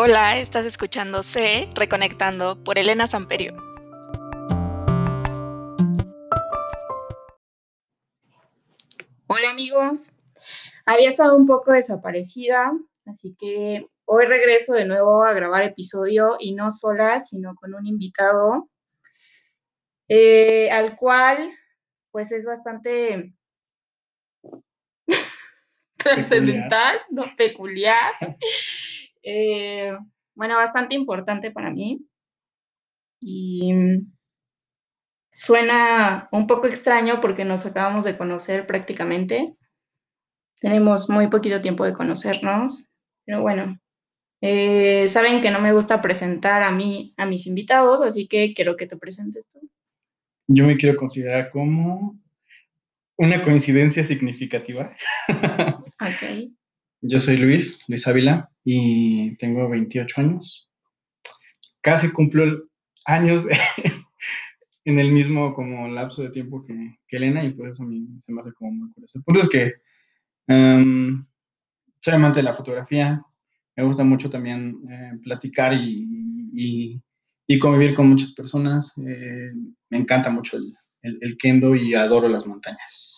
Hola, 0.00 0.38
estás 0.38 0.64
escuchando 0.64 1.24
C, 1.24 1.68
Reconectando 1.74 2.62
por 2.62 2.78
Elena 2.78 3.08
Samperio. 3.08 3.52
Hola 9.26 9.50
amigos, 9.50 10.14
había 10.86 11.08
estado 11.08 11.36
un 11.36 11.48
poco 11.48 11.72
desaparecida, 11.72 12.70
así 13.06 13.34
que 13.40 13.88
hoy 14.04 14.26
regreso 14.26 14.74
de 14.74 14.84
nuevo 14.84 15.24
a 15.24 15.32
grabar 15.32 15.64
episodio 15.64 16.36
y 16.38 16.54
no 16.54 16.70
sola, 16.70 17.18
sino 17.18 17.56
con 17.56 17.74
un 17.74 17.84
invitado 17.84 18.70
eh, 20.06 20.70
al 20.70 20.94
cual 20.94 21.50
pues 22.12 22.30
es 22.30 22.46
bastante 22.46 23.34
trascendental, 25.96 27.00
no 27.10 27.24
peculiar. 27.36 28.12
Eh, 29.30 29.92
bueno, 30.34 30.56
bastante 30.56 30.94
importante 30.94 31.50
para 31.50 31.70
mí. 31.70 32.00
Y 33.20 33.74
suena 35.30 36.28
un 36.32 36.46
poco 36.46 36.66
extraño 36.66 37.20
porque 37.20 37.44
nos 37.44 37.66
acabamos 37.66 38.06
de 38.06 38.16
conocer 38.16 38.66
prácticamente. 38.66 39.44
Tenemos 40.60 41.10
muy 41.10 41.26
poquito 41.26 41.60
tiempo 41.60 41.84
de 41.84 41.92
conocernos, 41.92 42.88
pero 43.26 43.42
bueno, 43.42 43.78
eh, 44.40 45.06
saben 45.08 45.42
que 45.42 45.50
no 45.50 45.60
me 45.60 45.74
gusta 45.74 46.00
presentar 46.00 46.62
a 46.62 46.70
mí, 46.70 47.12
a 47.18 47.26
mis 47.26 47.46
invitados, 47.46 48.00
así 48.00 48.28
que 48.28 48.54
quiero 48.54 48.76
que 48.76 48.86
te 48.86 48.96
presentes 48.96 49.50
tú. 49.50 49.60
Yo 50.46 50.64
me 50.64 50.78
quiero 50.78 50.96
considerar 50.96 51.50
como 51.50 52.18
una 53.18 53.42
coincidencia 53.42 54.04
significativa. 54.04 54.96
Ok. 56.00 56.50
Yo 57.00 57.20
soy 57.20 57.36
Luis, 57.36 57.84
Luis 57.88 58.06
Ávila, 58.08 58.50
y 58.64 59.36
tengo 59.36 59.68
28 59.68 60.20
años. 60.20 60.68
Casi 61.80 62.10
cumplo 62.10 62.64
años 63.06 63.46
en 64.84 64.98
el 64.98 65.12
mismo 65.12 65.54
como 65.54 65.88
lapso 65.88 66.22
de 66.22 66.30
tiempo 66.30 66.64
que, 66.64 66.98
Elena, 67.16 67.44
y 67.44 67.52
por 67.52 67.68
eso 67.68 67.84
a 67.84 67.86
mí 67.86 68.06
se 68.18 68.32
me 68.32 68.40
hace 68.40 68.52
como 68.52 68.72
muy 68.72 68.92
curioso. 68.92 69.18
El 69.18 69.24
punto 69.24 69.40
es 69.40 69.48
que 69.48 69.72
em, 70.48 71.24
soy 72.00 72.14
amante 72.14 72.40
de 72.40 72.44
la 72.44 72.54
fotografía, 72.54 73.22
me 73.76 73.84
gusta 73.84 74.02
mucho 74.02 74.28
también 74.28 74.80
eh, 74.90 75.18
platicar 75.22 75.72
y, 75.74 77.00
convivir 77.60 77.94
con 77.94 78.08
muchas 78.08 78.32
personas. 78.32 78.92
Eh, 78.98 79.52
me 79.88 79.98
encanta 79.98 80.30
mucho 80.30 80.58
el 81.02 81.38
kendo 81.38 81.74
y 81.74 81.94
adoro 81.94 82.28
las 82.28 82.44
montañas. 82.44 83.17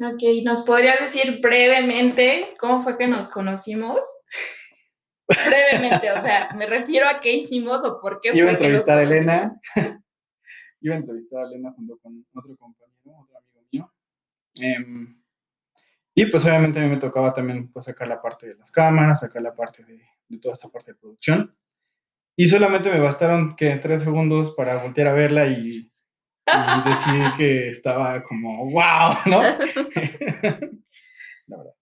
Ok, 0.00 0.22
¿nos 0.44 0.62
podrías 0.62 1.00
decir 1.00 1.40
brevemente 1.40 2.54
cómo 2.60 2.82
fue 2.82 2.96
que 2.96 3.08
nos 3.08 3.28
conocimos? 3.28 4.00
brevemente, 5.28 6.10
o 6.12 6.22
sea, 6.22 6.48
me 6.56 6.66
refiero 6.66 7.08
a 7.08 7.18
qué 7.18 7.32
hicimos 7.32 7.84
o 7.84 8.00
por 8.00 8.20
qué. 8.20 8.30
Iba 8.32 8.50
a 8.50 8.52
entrevistar 8.52 8.98
a 8.98 9.02
Elena. 9.02 9.60
Iba 10.80 10.94
a 10.94 10.98
entrevistar 10.98 11.42
a 11.42 11.48
Elena 11.48 11.72
junto 11.72 11.98
con 11.98 12.24
otro 12.32 12.56
compañero, 12.56 13.18
otro 13.24 13.38
amigo 13.38 13.66
mío. 13.72 13.92
Em, 14.60 15.20
y 16.14 16.26
pues 16.26 16.44
obviamente 16.44 16.78
a 16.78 16.82
mí 16.82 16.88
me 16.88 16.98
tocaba 16.98 17.34
también 17.34 17.72
pues, 17.72 17.86
sacar 17.86 18.06
la 18.06 18.22
parte 18.22 18.46
de 18.46 18.54
las 18.54 18.70
cámaras, 18.70 19.20
sacar 19.20 19.42
la 19.42 19.54
parte 19.54 19.84
de, 19.84 20.00
de 20.28 20.38
toda 20.38 20.54
esta 20.54 20.68
parte 20.68 20.92
de 20.92 20.98
producción. 20.98 21.56
Y 22.36 22.46
solamente 22.46 22.92
me 22.92 23.00
bastaron 23.00 23.56
que 23.56 23.74
tres 23.76 24.02
segundos 24.02 24.54
para 24.54 24.80
voltear 24.80 25.08
a 25.08 25.12
verla 25.12 25.48
y 25.48 25.90
y 26.48 26.88
decir 26.88 27.22
que 27.36 27.68
estaba 27.70 28.22
como, 28.24 28.70
wow, 28.70 29.14
¿no? 29.26 29.42
La 31.46 31.56
verdad. 31.56 31.74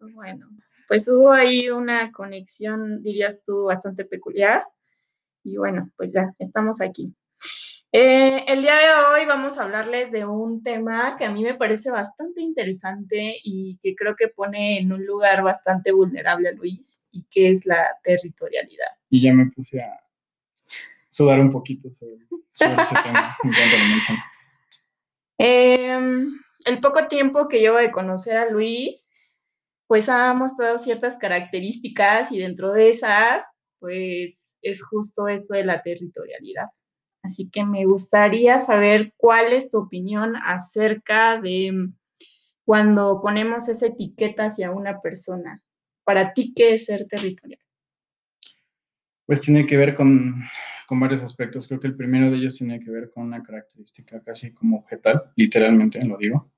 Bueno, 0.00 0.48
pues 0.88 1.08
hubo 1.08 1.32
ahí 1.32 1.68
una 1.70 2.10
conexión, 2.12 3.02
dirías 3.02 3.42
tú, 3.44 3.64
bastante 3.64 4.04
peculiar. 4.04 4.64
Y 5.44 5.56
bueno, 5.56 5.90
pues 5.96 6.12
ya, 6.12 6.34
estamos 6.38 6.80
aquí. 6.80 7.16
Eh, 7.94 8.44
el 8.48 8.62
día 8.62 8.74
de 8.74 8.94
hoy 8.94 9.26
vamos 9.26 9.58
a 9.58 9.64
hablarles 9.64 10.10
de 10.10 10.24
un 10.24 10.62
tema 10.62 11.14
que 11.18 11.26
a 11.26 11.30
mí 11.30 11.42
me 11.42 11.54
parece 11.54 11.90
bastante 11.90 12.40
interesante 12.40 13.36
y 13.42 13.78
que 13.82 13.94
creo 13.94 14.16
que 14.16 14.28
pone 14.28 14.78
en 14.78 14.92
un 14.94 15.04
lugar 15.04 15.42
bastante 15.42 15.92
vulnerable 15.92 16.48
a 16.48 16.52
Luis, 16.52 17.02
y 17.10 17.24
que 17.24 17.50
es 17.50 17.66
la 17.66 17.86
territorialidad. 18.02 18.96
Y 19.10 19.20
ya 19.20 19.34
me 19.34 19.50
puse 19.50 19.82
a 19.82 20.00
sudar 21.12 21.40
un 21.40 21.50
poquito 21.50 21.90
sobre, 21.90 22.16
ese 22.54 22.94
tema 23.04 23.36
en 23.44 23.52
cuanto 23.52 23.76
lo 23.78 23.84
mencionas. 23.90 24.52
Em, 25.38 26.32
el 26.64 26.80
poco 26.80 27.06
tiempo 27.06 27.48
que 27.48 27.60
llevo 27.60 27.76
de 27.76 27.90
conocer 27.90 28.38
a 28.38 28.48
Luis, 28.48 29.10
pues 29.86 30.08
ha 30.08 30.32
mostrado 30.32 30.78
ciertas 30.78 31.18
características 31.18 32.32
y 32.32 32.38
dentro 32.38 32.72
de 32.72 32.88
esas, 32.88 33.44
pues 33.78 34.58
es 34.62 34.82
justo 34.82 35.28
esto 35.28 35.54
de 35.54 35.64
la 35.64 35.82
territorialidad. 35.82 36.68
Así 37.22 37.50
que 37.50 37.64
me 37.64 37.84
gustaría 37.84 38.58
saber 38.58 39.12
cuál 39.16 39.52
es 39.52 39.70
tu 39.70 39.78
opinión 39.78 40.34
acerca 40.36 41.38
de 41.40 41.90
cuando 42.64 43.20
ponemos 43.20 43.68
esa 43.68 43.88
etiqueta 43.88 44.46
hacia 44.46 44.70
una 44.70 45.00
persona. 45.00 45.62
Para 46.04 46.32
ti, 46.32 46.54
¿qué 46.56 46.74
es 46.74 46.86
ser 46.86 47.06
territorial? 47.06 47.60
Pues 49.26 49.42
tiene 49.42 49.66
que 49.66 49.76
ver 49.76 49.94
con 49.94 50.42
con 50.92 51.00
varios 51.00 51.22
aspectos. 51.22 51.66
Creo 51.66 51.80
que 51.80 51.86
el 51.86 51.96
primero 51.96 52.30
de 52.30 52.36
ellos 52.36 52.58
tiene 52.58 52.78
que 52.78 52.90
ver 52.90 53.08
con 53.08 53.24
una 53.24 53.42
característica 53.42 54.22
casi 54.22 54.52
como 54.52 54.76
objetal, 54.76 55.32
literalmente 55.36 56.04
lo 56.04 56.18
digo, 56.18 56.52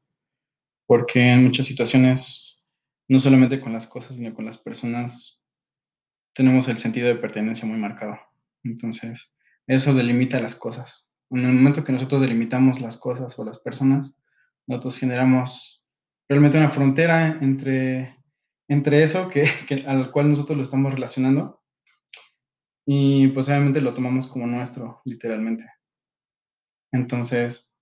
porque 0.87 1.21
en 1.35 1.45
muchas 1.45 1.67
situaciones, 1.67 2.61
no 3.07 3.21
solamente 3.21 3.61
con 3.61 3.73
las 3.73 3.87
cosas, 3.87 4.17
sino 4.17 4.35
con 4.35 4.45
las 4.45 4.59
personas, 4.59 5.41
tenemos 6.33 6.67
el 6.67 6.79
sentido 6.79 7.07
de 7.07 7.15
pertenencia 7.15 7.65
muy 7.65 7.79
marcado. 7.79 8.19
Entonces, 8.65 9.33
eso 9.69 9.95
delimita 9.95 10.41
las 10.41 10.57
cosas. 10.57 11.07
En 11.31 11.45
el 11.45 11.53
momento 11.53 11.85
que 11.85 11.93
nosotros 11.93 12.21
delimitamos 12.21 12.81
las 12.81 12.97
cosas 12.97 13.39
o 13.39 13.45
las 13.45 13.61
personas, 13.61 14.19
nosotros 14.67 14.99
generamos 14.99 15.87
realmente 16.29 16.59
una 16.59 16.73
frontera 16.73 17.39
entre, 17.41 18.19
entre 18.67 19.05
eso 19.05 19.29
que, 19.29 19.49
al 19.87 20.11
cual 20.11 20.31
nosotros 20.31 20.59
lo 20.59 20.65
estamos 20.65 20.93
relacionando 20.93 21.64
y 22.87 23.29
pues 23.29 23.49
obviamente 23.49 23.81
lo 23.81 23.95
tomamos 23.95 24.27
como 24.27 24.47
nuestro, 24.47 25.01
literalmente. 25.05 25.65
Entonces, 26.93 27.73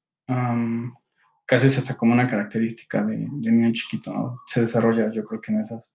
casi 1.46 1.66
es 1.66 1.78
hasta 1.78 1.96
como 1.96 2.12
una 2.14 2.28
característica 2.28 3.04
de, 3.04 3.16
de 3.30 3.52
niño 3.52 3.72
chiquito, 3.72 4.40
Se 4.46 4.62
desarrolla, 4.62 5.12
yo 5.12 5.24
creo 5.24 5.40
que 5.40 5.52
en 5.52 5.60
esos 5.60 5.94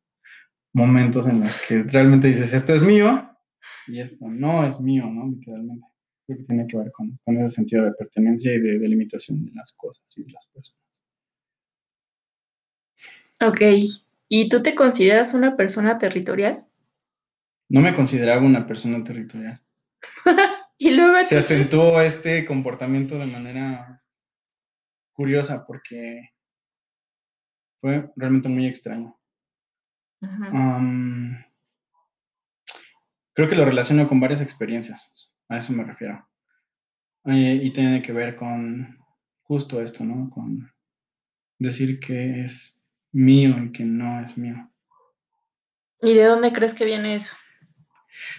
momentos 0.73 1.27
en 1.27 1.39
los 1.39 1.57
que 1.61 1.83
realmente 1.83 2.27
dices, 2.27 2.53
esto 2.53 2.75
es 2.75 2.83
mío 2.83 3.29
y 3.87 3.99
esto 3.99 4.27
no 4.27 4.65
es 4.65 4.79
mío, 4.79 5.07
¿no? 5.07 5.27
Literalmente. 5.27 5.85
Creo 6.25 6.39
que 6.39 6.43
tiene 6.43 6.67
que 6.67 6.77
ver 6.77 6.91
con, 6.91 7.17
con 7.23 7.37
ese 7.37 7.55
sentido 7.55 7.85
de 7.85 7.93
pertenencia 7.93 8.53
y 8.53 8.59
de 8.59 8.79
delimitación 8.79 9.45
de 9.45 9.51
las 9.53 9.75
cosas 9.77 10.05
y 10.17 10.23
de 10.23 10.31
las 10.33 10.45
personas. 10.47 10.87
Ok. 13.39 13.61
¿Y 14.27 14.49
tú 14.49 14.61
te 14.61 14.75
consideras 14.75 15.33
una 15.33 15.55
persona 15.55 15.97
territorial? 15.97 16.66
No 17.69 17.81
me 17.81 17.93
consideraba 17.93 18.41
una 18.41 18.65
persona 18.65 19.03
territorial. 19.03 19.61
y 20.77 20.91
luego 20.91 21.23
se 21.23 21.37
acentuó 21.37 22.01
este 22.01 22.45
comportamiento 22.45 23.17
de 23.17 23.25
manera 23.25 24.03
curiosa 25.11 25.65
porque 25.65 26.29
fue 27.81 28.09
realmente 28.15 28.49
muy 28.49 28.67
extraño. 28.67 29.19
creo 33.33 33.47
que 33.47 33.55
lo 33.55 33.65
relaciono 33.65 34.07
con 34.07 34.19
varias 34.19 34.41
experiencias, 34.41 35.33
a 35.49 35.57
eso 35.57 35.73
me 35.73 35.83
refiero. 35.83 36.27
Eh, 37.25 37.59
y 37.61 37.73
tiene 37.73 38.01
que 38.01 38.13
ver 38.13 38.35
con 38.35 38.97
justo 39.43 39.81
esto, 39.81 40.03
¿no? 40.03 40.29
Con 40.29 40.71
decir 41.59 41.99
que 41.99 42.43
es 42.43 42.81
mío 43.11 43.57
y 43.63 43.71
que 43.71 43.83
no 43.83 44.21
es 44.21 44.37
mío. 44.37 44.71
¿Y 46.01 46.13
de 46.13 46.25
dónde 46.25 46.53
crees 46.53 46.73
que 46.73 46.85
viene 46.85 47.15
eso? 47.15 47.35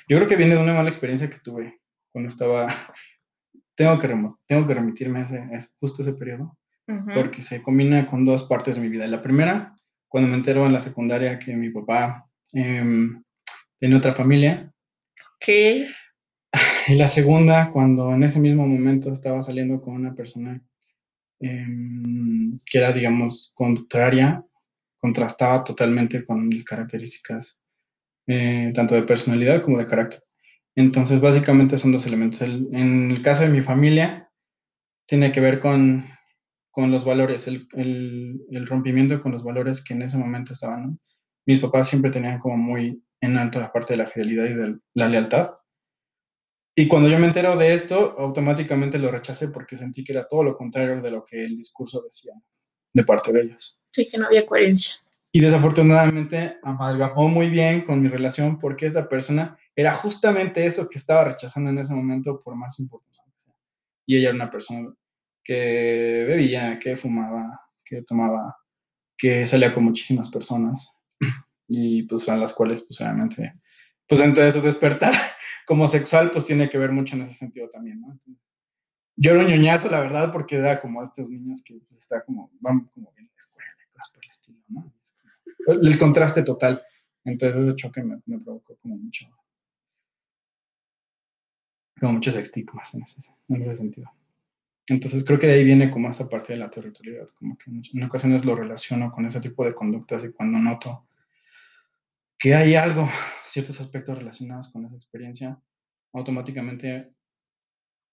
Yo 0.08 0.16
creo 0.16 0.28
que 0.28 0.36
viene 0.36 0.54
de 0.54 0.62
una 0.62 0.74
mala 0.74 0.88
experiencia 0.88 1.30
que 1.30 1.38
tuve 1.38 1.80
cuando 2.12 2.28
estaba, 2.28 2.68
tengo 3.74 3.98
que, 3.98 4.08
tengo 4.46 4.66
que 4.66 4.74
remitirme 4.74 5.20
a 5.20 5.22
ese, 5.22 5.70
justo 5.80 6.02
ese 6.02 6.14
periodo, 6.14 6.56
porque 7.14 7.42
se 7.42 7.62
combina 7.62 8.06
con 8.06 8.24
dos 8.24 8.44
partes 8.44 8.76
de 8.76 8.80
mi 8.80 8.88
vida. 8.88 9.06
La 9.06 9.22
primera, 9.22 9.76
cuando 10.08 10.30
me 10.30 10.36
entero 10.36 10.66
en 10.66 10.72
la 10.72 10.80
secundaria 10.80 11.38
que 11.38 11.54
mi 11.54 11.68
papá 11.70 12.24
em, 12.52 13.22
tenía 13.78 13.98
otra 13.98 14.14
familia. 14.14 14.72
¿Qué? 15.40 15.88
Y 16.88 16.94
la 16.94 17.06
segunda, 17.06 17.70
cuando 17.70 18.14
en 18.14 18.22
ese 18.22 18.40
mismo 18.40 18.66
momento 18.66 19.12
estaba 19.12 19.42
saliendo 19.42 19.82
con 19.82 19.94
una 19.94 20.14
persona 20.14 20.58
em, 21.38 22.58
que 22.64 22.78
era, 22.78 22.94
digamos, 22.94 23.52
contraria, 23.54 24.42
contrastaba 24.96 25.62
totalmente 25.64 26.24
con 26.24 26.48
mis 26.48 26.64
características 26.64 27.60
eh, 28.28 28.72
tanto 28.74 28.94
de 28.94 29.02
personalidad 29.02 29.62
como 29.62 29.78
de 29.78 29.86
carácter. 29.86 30.20
Entonces, 30.76 31.20
básicamente 31.20 31.76
son 31.76 31.90
dos 31.90 32.06
elementos. 32.06 32.40
en 32.42 33.10
el 33.10 33.22
caso 33.22 33.42
de 33.42 33.48
mi 33.48 33.62
familia, 33.62 34.30
tiene 35.06 35.32
que 35.32 35.40
ver 35.40 35.58
con, 35.58 36.04
con 36.70 36.92
los 36.92 37.04
valores, 37.04 37.48
el, 37.48 37.66
el, 37.72 38.66
rompimiento 38.66 39.20
con 39.20 39.32
los 39.32 39.42
valores 39.42 39.82
que 39.82 39.94
en 39.94 40.02
ese 40.02 40.18
momento 40.18 40.52
estaban. 40.52 41.00
Mis 41.46 41.58
papás 41.60 41.88
siempre 41.88 42.10
tenían 42.10 42.38
como 42.38 42.56
muy 42.56 43.02
en 43.20 43.36
alto 43.36 43.58
la 43.58 43.72
parte 43.72 43.94
de 43.94 43.96
la 43.96 44.06
fidelidad 44.06 44.44
y 44.44 44.54
de 44.54 44.76
la 44.94 45.08
lealtad. 45.08 45.50
Y 46.76 46.86
cuando 46.86 47.08
yo 47.08 47.18
me 47.18 47.26
entero 47.26 47.56
de 47.56 47.74
esto, 47.74 48.14
automáticamente 48.18 48.98
lo 48.98 49.10
rechacé 49.10 49.48
porque 49.48 49.76
sentí 49.76 50.04
que 50.04 50.12
era 50.12 50.28
todo 50.28 50.44
lo 50.44 50.56
contrario 50.56 51.02
de 51.02 51.10
lo 51.10 51.24
que 51.24 51.42
el 51.42 51.56
discurso 51.56 52.02
decía 52.02 52.34
de 52.92 53.02
parte 53.02 53.32
de 53.32 53.42
ellos. 53.42 53.80
Sí, 53.90 54.06
que 54.06 54.18
no 54.18 54.26
había 54.26 54.46
coherencia. 54.46 54.94
Y 55.38 55.40
desafortunadamente 55.40 56.56
amalgamó 56.64 57.28
muy 57.28 57.48
bien 57.48 57.82
con 57.82 58.02
mi 58.02 58.08
relación 58.08 58.58
porque 58.58 58.86
esta 58.86 59.08
persona 59.08 59.56
era 59.76 59.94
justamente 59.94 60.66
eso 60.66 60.88
que 60.88 60.98
estaba 60.98 61.22
rechazando 61.22 61.70
en 61.70 61.78
ese 61.78 61.94
momento 61.94 62.42
por 62.42 62.56
más 62.56 62.80
importante 62.80 63.30
que 63.30 63.38
sea. 63.38 63.54
Y 64.04 64.16
ella 64.16 64.30
era 64.30 64.34
una 64.34 64.50
persona 64.50 64.92
que 65.44 66.24
bebía, 66.26 66.80
que 66.80 66.96
fumaba, 66.96 67.60
que 67.84 68.02
tomaba, 68.02 68.56
que 69.16 69.46
salía 69.46 69.72
con 69.72 69.84
muchísimas 69.84 70.28
personas 70.28 70.90
y 71.68 72.02
pues 72.02 72.28
a 72.28 72.36
las 72.36 72.52
cuales 72.52 72.82
pues 72.82 73.00
obviamente, 73.00 73.54
pues 74.08 74.20
entonces 74.20 74.60
despertar 74.60 75.14
como 75.68 75.86
sexual 75.86 76.32
pues 76.32 76.46
tiene 76.46 76.68
que 76.68 76.78
ver 76.78 76.90
mucho 76.90 77.14
en 77.14 77.22
ese 77.22 77.34
sentido 77.34 77.68
también, 77.68 78.00
¿no? 78.00 78.18
yo 79.14 79.30
era 79.30 79.40
un 79.42 79.46
ñoñazo, 79.46 79.88
la 79.88 80.00
verdad, 80.00 80.32
porque 80.32 80.56
era 80.56 80.80
como 80.80 81.00
estos 81.00 81.30
niños 81.30 81.62
que 81.64 81.78
pues 81.86 82.00
está 82.00 82.24
como, 82.24 82.50
van 82.58 82.86
como 82.86 83.12
bien 83.12 83.28
a 83.28 83.30
la 83.30 83.36
escuela, 83.36 83.70
cosas 83.92 84.14
por 84.14 84.24
el 84.24 84.30
estilo, 84.32 84.64
¿no? 84.66 84.97
El 85.72 85.98
contraste 85.98 86.42
total. 86.42 86.82
Entonces 87.24 87.60
ese 87.60 87.76
choque 87.76 88.02
me, 88.02 88.18
provocó 88.40 88.76
como 88.76 88.96
mucho, 88.96 89.26
como 92.00 92.14
muchos 92.14 92.36
estigmas 92.36 92.94
en 92.94 93.02
ese, 93.02 93.34
en 93.48 93.62
ese 93.62 93.76
sentido. 93.76 94.10
Entonces 94.86 95.24
creo 95.24 95.38
que 95.38 95.46
de 95.46 95.54
ahí 95.54 95.64
viene 95.64 95.90
como 95.90 96.08
esta 96.08 96.28
parte 96.28 96.54
de 96.54 96.58
la 96.58 96.70
territorialidad, 96.70 97.28
como 97.38 97.58
que 97.58 97.70
en 97.70 98.02
ocasiones 98.02 98.44
lo 98.44 98.54
relaciono 98.54 99.10
con 99.10 99.26
ese 99.26 99.40
tipo 99.40 99.64
de 99.64 99.74
conductas 99.74 100.24
y 100.24 100.32
cuando 100.32 100.58
noto 100.58 101.06
que 102.38 102.54
hay 102.54 102.74
algo, 102.76 103.08
ciertos 103.44 103.80
aspectos 103.80 104.16
relacionados 104.16 104.68
con 104.68 104.86
esa 104.86 104.94
experiencia, 104.94 105.60
automáticamente 106.12 107.12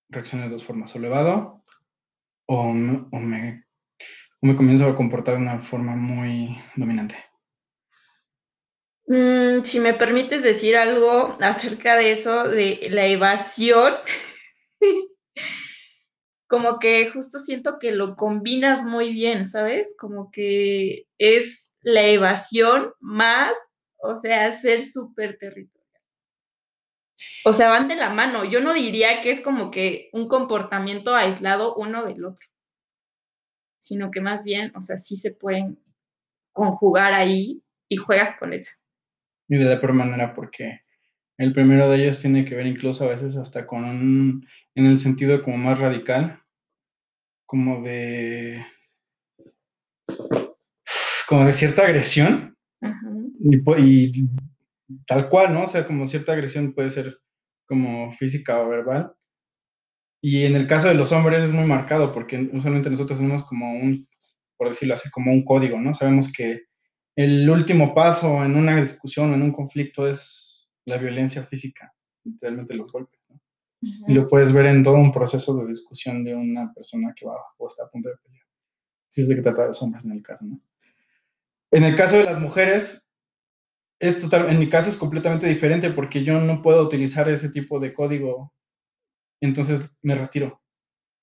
reacciono 0.09 0.43
de 0.43 0.49
dos 0.49 0.63
formas, 0.63 0.93
o 0.95 0.97
elevado 0.99 1.63
o, 2.47 2.73
me, 2.73 3.07
o 3.11 4.45
me 4.47 4.55
comienzo 4.55 4.87
a 4.87 4.95
comportar 4.95 5.35
de 5.35 5.41
una 5.41 5.59
forma 5.59 5.95
muy 5.95 6.57
dominante. 6.75 7.15
Mm, 9.07 9.63
si 9.63 9.79
me 9.79 9.93
permites 9.93 10.41
decir 10.43 10.75
algo 10.75 11.37
acerca 11.39 11.95
de 11.95 12.11
eso, 12.11 12.47
de 12.49 12.87
la 12.89 13.05
evasión, 13.05 13.93
como 16.47 16.79
que 16.79 17.11
justo 17.11 17.39
siento 17.39 17.77
que 17.79 17.91
lo 17.91 18.15
combinas 18.15 18.83
muy 18.83 19.13
bien, 19.13 19.45
¿sabes? 19.45 19.95
Como 19.99 20.31
que 20.31 21.07
es 21.19 21.75
la 21.81 22.03
evasión 22.07 22.93
más, 22.99 23.57
o 23.97 24.15
sea, 24.15 24.51
ser 24.51 24.81
súper 24.81 25.37
territorial. 25.37 25.71
O 27.45 27.53
sea, 27.53 27.69
van 27.69 27.87
de 27.87 27.95
la 27.95 28.09
mano. 28.09 28.43
Yo 28.43 28.59
no 28.59 28.73
diría 28.73 29.21
que 29.21 29.29
es 29.29 29.41
como 29.41 29.71
que 29.71 30.09
un 30.13 30.27
comportamiento 30.27 31.15
aislado 31.15 31.75
uno 31.75 32.05
del 32.05 32.25
otro, 32.25 32.45
sino 33.79 34.11
que 34.11 34.21
más 34.21 34.43
bien, 34.43 34.71
o 34.75 34.81
sea, 34.81 34.97
sí 34.97 35.15
se 35.15 35.31
pueden 35.31 35.79
conjugar 36.53 37.13
ahí 37.13 37.63
y 37.87 37.97
juegas 37.97 38.37
con 38.39 38.53
eso 38.53 38.84
y 39.47 39.57
de 39.57 39.65
la 39.65 39.79
peor 39.79 39.93
manera 39.93 40.33
porque 40.33 40.81
el 41.37 41.53
primero 41.53 41.89
de 41.89 41.97
ellos 41.97 42.21
tiene 42.21 42.45
que 42.45 42.55
ver 42.55 42.65
incluso 42.65 43.03
a 43.03 43.09
veces 43.09 43.35
hasta 43.35 43.67
con 43.67 43.83
un, 43.83 44.47
en 44.75 44.85
el 44.85 44.99
sentido 44.99 45.41
como 45.41 45.57
más 45.57 45.79
radical, 45.79 46.41
como 47.45 47.81
de, 47.83 48.65
como 51.27 51.45
de 51.45 51.53
cierta 51.53 51.83
agresión 51.83 52.57
y, 53.39 53.57
y, 53.77 54.29
tal 55.05 55.29
cual, 55.29 55.53
¿no? 55.53 55.63
O 55.63 55.67
sea, 55.67 55.85
como 55.85 56.07
cierta 56.07 56.33
agresión 56.33 56.73
puede 56.73 56.89
ser 56.89 57.17
como 57.67 58.13
física 58.13 58.61
o 58.61 58.69
verbal. 58.69 59.13
Y 60.21 60.45
en 60.45 60.55
el 60.55 60.67
caso 60.67 60.87
de 60.87 60.95
los 60.95 61.11
hombres 61.11 61.43
es 61.43 61.51
muy 61.51 61.65
marcado 61.65 62.13
porque 62.13 62.49
usualmente 62.51 62.89
nosotros 62.89 63.19
tenemos 63.19 63.43
como 63.45 63.73
un, 63.73 64.07
por 64.57 64.69
decirlo 64.69 64.95
así, 64.95 65.09
como 65.11 65.31
un 65.31 65.43
código, 65.43 65.79
¿no? 65.79 65.93
Sabemos 65.93 66.31
que 66.31 66.61
el 67.15 67.49
último 67.49 67.93
paso 67.93 68.43
en 68.43 68.55
una 68.55 68.81
discusión 68.81 69.31
o 69.31 69.35
en 69.35 69.41
un 69.41 69.51
conflicto 69.51 70.07
es 70.07 70.69
la 70.85 70.97
violencia 70.97 71.45
física, 71.45 71.93
literalmente 72.23 72.73
los 72.73 72.91
golpes. 72.91 73.31
¿no? 73.31 73.39
Y 74.07 74.13
lo 74.13 74.27
puedes 74.27 74.51
ver 74.51 74.65
en 74.65 74.83
todo 74.83 74.95
un 74.95 75.11
proceso 75.11 75.55
de 75.57 75.67
discusión 75.67 76.23
de 76.23 76.35
una 76.35 76.73
persona 76.73 77.13
que 77.15 77.25
va 77.25 77.37
o 77.57 77.67
está 77.67 77.83
a 77.83 77.89
punto 77.89 78.09
de 78.09 78.15
pelear. 78.17 78.45
Si 79.07 79.21
es 79.21 79.29
de 79.29 79.35
que 79.35 79.41
trata 79.41 79.63
de 79.63 79.67
los 79.69 79.81
hombres 79.81 80.05
en 80.05 80.11
el 80.11 80.23
caso, 80.23 80.45
¿no? 80.45 80.61
En 81.71 81.83
el 81.83 81.95
caso 81.95 82.17
de 82.17 82.23
las 82.23 82.39
mujeres, 82.39 83.13
es 83.99 84.21
total, 84.21 84.49
en 84.49 84.59
mi 84.59 84.69
caso 84.69 84.89
es 84.89 84.97
completamente 84.97 85.47
diferente 85.47 85.89
porque 85.91 86.23
yo 86.23 86.39
no 86.39 86.61
puedo 86.61 86.83
utilizar 86.83 87.29
ese 87.29 87.49
tipo 87.49 87.79
de 87.79 87.93
código, 87.93 88.53
entonces 89.41 89.81
me 90.01 90.15
retiro. 90.15 90.61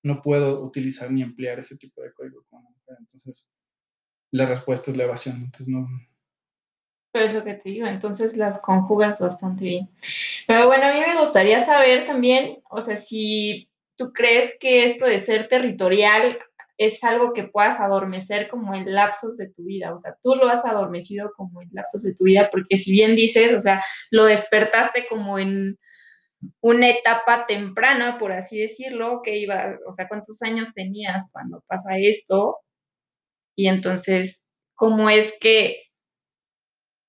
No 0.03 0.21
puedo 0.21 0.61
utilizar 0.63 1.11
ni 1.11 1.21
emplear 1.21 1.59
ese 1.59 1.77
tipo 1.77 2.01
de 2.01 2.11
código 2.13 2.43
con 2.49 2.59
una 2.59 2.69
mujer. 2.69 2.97
Entonces, 2.99 3.49
la 4.33 4.47
respuesta 4.47 4.91
es 4.91 4.97
la 4.97 5.05
evasión. 5.05 5.35
Entonces 5.37 5.67
no. 5.67 5.87
Pero 7.13 7.25
es 7.25 7.33
lo 7.35 7.43
que 7.43 7.53
te 7.53 7.69
digo, 7.69 7.85
entonces 7.85 8.35
las 8.35 8.59
conjugas 8.59 9.21
bastante 9.21 9.63
bien. 9.63 9.89
Pero 10.47 10.65
bueno, 10.65 10.85
a 10.85 10.93
mí 10.93 10.99
me 10.99 11.19
gustaría 11.19 11.59
saber 11.59 12.07
también, 12.07 12.57
o 12.69 12.81
sea, 12.81 12.95
si 12.95 13.69
tú 13.95 14.11
crees 14.11 14.55
que 14.59 14.85
esto 14.85 15.05
de 15.05 15.19
ser 15.19 15.47
territorial 15.47 16.39
es 16.79 17.03
algo 17.03 17.33
que 17.33 17.43
puedas 17.43 17.79
adormecer 17.79 18.49
como 18.49 18.73
en 18.73 18.91
lapsos 18.91 19.37
de 19.37 19.51
tu 19.51 19.63
vida, 19.65 19.93
o 19.93 19.97
sea, 19.97 20.17
tú 20.23 20.33
lo 20.33 20.49
has 20.49 20.65
adormecido 20.65 21.31
como 21.37 21.61
en 21.61 21.69
lapsos 21.71 22.01
de 22.01 22.15
tu 22.15 22.23
vida, 22.23 22.49
porque 22.51 22.79
si 22.79 22.91
bien 22.91 23.15
dices, 23.15 23.53
o 23.53 23.59
sea, 23.59 23.83
lo 24.09 24.25
despertaste 24.25 25.05
como 25.07 25.37
en 25.37 25.77
una 26.61 26.89
etapa 26.89 27.45
temprana, 27.45 28.17
por 28.17 28.31
así 28.31 28.59
decirlo, 28.59 29.21
que 29.23 29.37
iba, 29.37 29.77
o 29.87 29.93
sea, 29.93 30.07
¿cuántos 30.07 30.41
años 30.41 30.73
tenías 30.73 31.29
cuando 31.31 31.63
pasa 31.67 31.95
esto? 31.99 32.57
Y 33.55 33.67
entonces, 33.67 34.45
¿cómo 34.75 35.09
es 35.09 35.37
que 35.39 35.83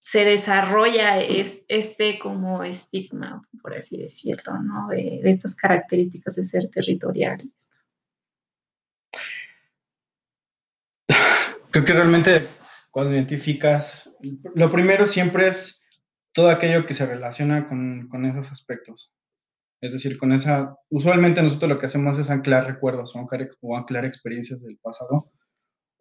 se 0.04 0.22
desarrolla 0.26 1.22
este 1.22 2.18
como 2.18 2.62
estigma, 2.62 3.42
por 3.62 3.74
así 3.74 3.96
decirlo. 3.96 4.52
De, 4.90 5.22
estas 5.24 5.56
características 5.56 6.36
de 6.36 6.44
ser 6.44 6.68
territorial. 6.68 7.50
Creo 11.70 11.84
que 11.86 11.92
realmente 11.94 12.46
cuando 12.90 13.14
identificas, 13.14 14.10
lo 14.54 14.70
primero 14.70 15.06
siempre 15.06 15.48
es 15.48 15.82
todo 16.32 16.50
aquello 16.50 16.84
que 16.84 16.92
se 16.92 17.06
relaciona 17.06 17.66
con 17.66 18.26
esos 18.26 18.52
aspectos. 18.52 19.14
Es 19.80 19.92
decir, 19.92 20.18
con 20.18 20.32
esa, 20.32 20.76
usualmente 20.90 21.42
nosotros 21.42 21.70
lo 21.70 21.78
que 21.78 21.86
hacemos 21.86 22.18
es 22.18 22.28
anclar 22.28 22.66
recuerdos 22.66 23.14
o 23.16 23.76
anclar 23.76 24.04
experiencias 24.04 24.62
del 24.62 24.78
pasado 24.78 25.32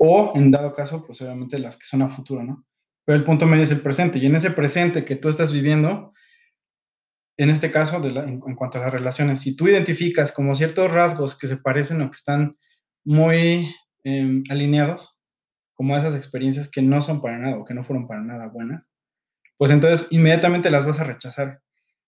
o 0.06 0.34
en 0.36 0.52
dado 0.52 0.74
caso, 0.74 1.06
pues 1.06 1.22
obviamente 1.22 1.58
las 1.58 1.78
que 1.78 1.86
son 1.86 2.02
a 2.02 2.10
futuro, 2.10 2.44
¿no? 2.44 2.66
Pero 3.06 3.18
el 3.18 3.24
punto 3.24 3.46
medio 3.46 3.64
es 3.64 3.72
el 3.72 3.80
presente, 3.80 4.20
y 4.20 4.26
en 4.26 4.36
ese 4.36 4.52
presente 4.52 5.06
que 5.06 5.16
tú 5.16 5.30
estás 5.30 5.54
viviendo, 5.54 6.12
en 7.38 7.50
este 7.50 7.72
caso, 7.72 8.02
de 8.02 8.10
en, 8.10 8.40
cuanto 8.56 8.80
a 8.80 8.82
las 8.82 8.92
relaciones, 8.92 9.40
si 9.40 9.56
tú 9.56 9.70
identificas 9.70 10.34
como 10.34 10.58
ciertos 10.58 10.92
rasgos 10.92 11.38
que 11.38 11.48
se 11.48 11.56
parecen 11.56 12.02
o 12.02 12.12
que 12.12 12.18
están 12.18 12.58
muy 13.06 13.74
em, 14.04 14.44
alineados, 14.50 15.22
como 15.74 15.96
esas 15.96 16.16
experiencias 16.16 16.70
que 16.70 16.82
no 16.82 17.02
son 17.02 17.22
para 17.22 17.38
nada 17.38 17.58
o 17.58 17.64
que 17.64 17.74
no 17.74 17.86
fueron 17.86 18.06
para 18.06 18.22
nada 18.22 18.50
buenas, 18.50 18.94
pues 19.58 19.72
entonces 19.72 20.10
inmediatamente 20.12 20.70
las 20.70 20.86
vas 20.86 21.00
a 21.00 21.06
rechazar. 21.06 21.62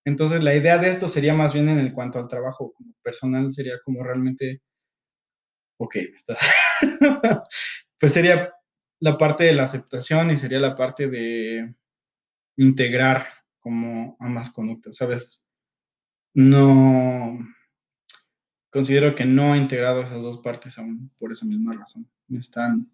Entonces 0.04 0.44
la 0.44 0.54
idea 0.54 0.78
de 0.80 0.90
esto 0.90 1.08
sería 1.08 1.34
más 1.34 1.54
bien 1.54 1.70
en 1.70 1.80
el 1.80 1.94
cuanto 1.94 2.20
al 2.20 2.28
trabajo 2.28 2.74
personal, 3.02 3.54
sería 3.54 3.76
como 3.86 4.04
realmente, 4.04 4.62
ok, 5.80 5.96
estás, 6.14 6.40
pues 8.00 8.14
sería 8.14 8.54
la 9.00 9.18
parte 9.18 9.44
de 9.46 9.54
la 9.54 9.64
aceptación 9.64 10.32
y 10.32 10.38
sería 10.38 10.60
la 10.60 10.76
parte 10.76 11.08
de 11.08 11.76
integrar 12.58 13.28
como 13.60 14.16
ambas 14.20 14.52
conductas, 14.52 14.96
¿sabes? 14.96 15.46
No, 16.34 17.38
considero 18.70 19.16
que 19.16 19.26
no 19.26 19.56
he 19.56 19.58
integrado 19.58 20.02
esas 20.02 20.22
dos 20.22 20.40
partes 20.42 20.78
aún 20.78 21.12
por 21.18 21.32
esa 21.32 21.46
misma 21.46 21.74
razón. 21.74 22.10
Me 22.28 22.40
están 22.40 22.92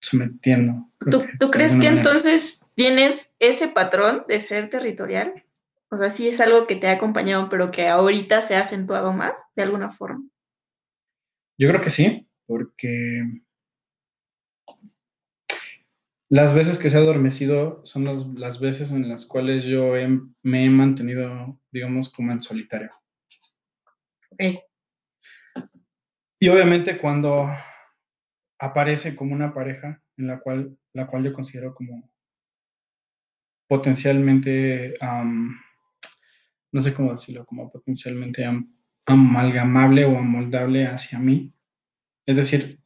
sometiendo. 0.00 0.88
¿Tú, 1.10 1.50
crees 1.50 1.76
que 1.76 1.88
entonces 1.88 2.70
tienes 2.74 3.36
ese 3.38 3.68
patrón 3.68 4.24
de 4.28 4.40
ser 4.40 4.68
territorial? 4.70 5.44
O 5.90 5.96
sea, 5.96 6.10
sí 6.10 6.28
es 6.28 6.40
algo 6.40 6.66
que 6.66 6.76
te 6.76 6.88
ha 6.88 6.92
acompañado, 6.92 7.48
pero 7.48 7.70
que 7.70 7.88
ahorita 7.88 8.42
se 8.42 8.54
ha 8.54 8.60
acentuado 8.60 9.12
más 9.12 9.42
de 9.56 9.62
alguna 9.64 9.90
forma. 9.90 10.24
Yo 11.58 11.68
creo 11.68 11.80
que 11.80 11.90
sí 11.90 12.29
porque 12.50 13.22
las 16.28 16.52
veces 16.52 16.78
que 16.78 16.90
se 16.90 16.96
ha 16.96 17.00
adormecido 17.00 17.80
son 17.86 18.34
las, 18.40 18.58
veces 18.58 18.90
en 18.90 19.08
las 19.08 19.24
cuales 19.24 19.62
yo 19.62 19.92
me 20.42 20.64
he 20.64 20.68
mantenido, 20.68 21.60
digamos, 21.70 22.08
como 22.08 22.32
en 22.32 22.42
solitario. 22.42 22.90
Y 26.40 26.48
obviamente 26.48 26.98
cuando 26.98 27.46
aparece 28.58 29.14
como 29.14 29.32
una 29.32 29.54
pareja 29.54 30.02
en 30.16 30.26
la 30.26 30.40
cual, 30.40 30.76
la 30.92 31.06
cual 31.06 31.22
yo 31.22 31.32
considero 31.32 31.72
como 31.72 32.10
potencialmente, 33.68 34.94
no 36.72 36.82
sé 36.82 36.94
cómo 36.94 37.12
decirlo, 37.12 37.46
como 37.46 37.70
potencialmente 37.70 38.44
amalgamable 39.06 40.04
o 40.04 40.18
amoldable 40.18 40.88
hacia 40.88 41.20
mí. 41.20 41.54
Es 42.30 42.36
decir, 42.36 42.80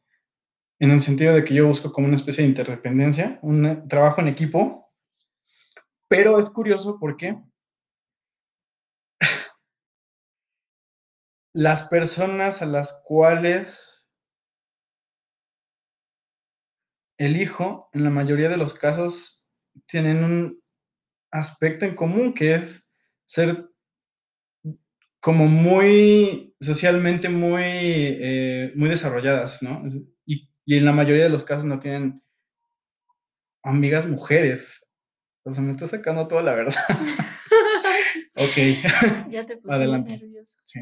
en 0.79 0.89
el 0.89 1.03
sentido 1.03 1.35
de 1.35 1.43
que 1.43 1.53
yo 1.53 1.67
busco 1.67 1.91
como 1.91 2.07
una 2.07 2.15
especie 2.15 2.43
de 2.43 2.49
interdependencia, 2.49 3.37
un 3.43 3.87
trabajo 3.87 4.19
en 4.19 4.27
equipo, 4.27 4.91
pero 6.07 6.39
es 6.39 6.49
curioso 6.49 6.97
porque 6.99 7.39
las 11.53 11.83
personas 11.89 12.63
a 12.63 12.65
las 12.65 13.03
cuales 13.05 14.09
elijo, 17.19 17.87
en 17.93 18.03
la 18.03 18.09
mayoría 18.09 18.49
de 18.49 18.57
los 18.57 18.73
casos, 18.73 19.47
tienen 19.85 20.23
un 20.23 20.59
aspecto 21.31 21.85
en 21.85 21.95
común 21.95 22.33
que 22.33 22.55
es 22.55 22.91
ser 23.27 23.69
como 25.25 25.47
muy 25.47 26.55
socialmente 26.59 27.29
muy, 27.29 27.63
eh, 27.63 28.71
muy 28.75 28.89
desarrolladas, 28.89 29.63
¿no? 29.63 29.81
Y, 30.23 30.47
y, 30.67 30.77
en 30.77 30.85
la 30.85 30.91
mayoría 30.91 31.23
de 31.23 31.31
los 31.31 31.43
casos 31.43 31.65
no 31.65 31.79
tienen 31.79 32.21
amigas 33.63 34.05
mujeres. 34.05 34.93
O 35.43 35.51
sea, 35.51 35.63
me 35.63 35.71
está 35.71 35.87
sacando 35.87 36.27
toda 36.27 36.43
la 36.43 36.53
verdad. 36.53 36.75
ok. 38.35 39.31
Ya 39.31 39.47
te 39.47 39.57
puse 39.57 39.73
Adelante. 39.73 40.11
nervioso. 40.11 40.59
Sí. 40.63 40.81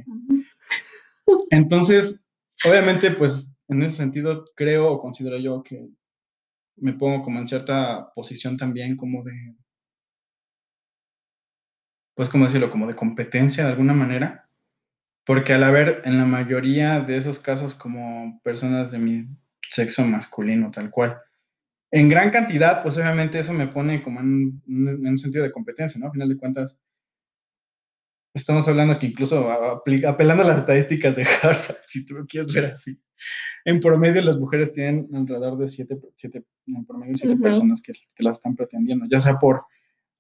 Entonces, 1.50 2.28
obviamente, 2.66 3.12
pues 3.12 3.62
en 3.70 3.82
ese 3.82 3.96
sentido 3.96 4.44
creo 4.58 4.92
o 4.92 5.00
considero 5.00 5.38
yo 5.38 5.64
que 5.64 5.88
me 6.76 6.92
pongo 6.92 7.24
como 7.24 7.40
en 7.40 7.48
cierta 7.48 8.12
posición 8.14 8.58
también 8.58 8.98
como 8.98 9.24
de 9.24 9.56
pues, 12.16 12.30
como 12.30 12.46
decirlo? 12.46 12.70
Como 12.70 12.88
de 12.88 12.96
competencia 12.96 13.64
de 13.64 13.72
alguna 13.72 13.94
manera, 13.94 14.48
porque 15.26 15.54
al 15.54 15.64
haber 15.64 16.02
en 16.06 16.18
la 16.18 16.26
mayoría 16.26 17.02
de 17.02 17.18
esos 17.18 17.40
casos 17.40 17.74
como 17.74 18.42
personas 18.44 18.92
de 18.92 19.00
mi 19.00 19.28
sexo 19.70 20.06
masculino, 20.06 20.72
tal 20.72 20.90
cual, 20.90 21.18
en 21.92 22.10
gran 22.10 22.32
cantidad, 22.32 22.82
pues 22.82 22.98
obviamente 22.98 23.40
eso 23.40 23.54
me 23.54 23.68
pone 23.68 24.02
como 24.02 24.20
en, 24.20 24.62
un 24.68 25.18
sentido 25.18 25.44
de 25.44 25.52
competencia, 25.52 26.00
¿no? 26.00 26.08
A 26.08 26.12
final 26.12 26.28
de 26.28 26.38
cuentas, 26.38 26.82
estamos 28.34 28.68
hablando 28.68 28.98
que 28.98 29.08
incluso 29.08 29.50
apelando 29.52 30.44
a 30.44 30.48
las 30.48 30.60
estadísticas 30.60 31.16
de 31.16 31.24
Harvard, 31.42 31.78
si 31.86 32.06
tú 32.06 32.16
lo 32.16 32.26
quieres 32.26 32.54
ver 32.54 32.66
así, 32.66 33.00
en 33.64 33.80
promedio 33.80 34.22
las 34.22 34.38
mujeres 34.38 34.74
tienen 34.74 35.08
alrededor 35.14 35.58
de 35.58 35.70
siete, 35.70 36.00
siete 36.16 36.44
en 36.66 36.86
promedio 36.86 37.16
siete 37.16 37.40
personas 37.40 37.82
que, 37.82 37.94
que 37.94 38.24
las 38.24 38.38
están 38.38 38.56
pretendiendo, 38.56 39.06
ya 39.10 39.20
sea 39.20 39.38
por 39.38 39.66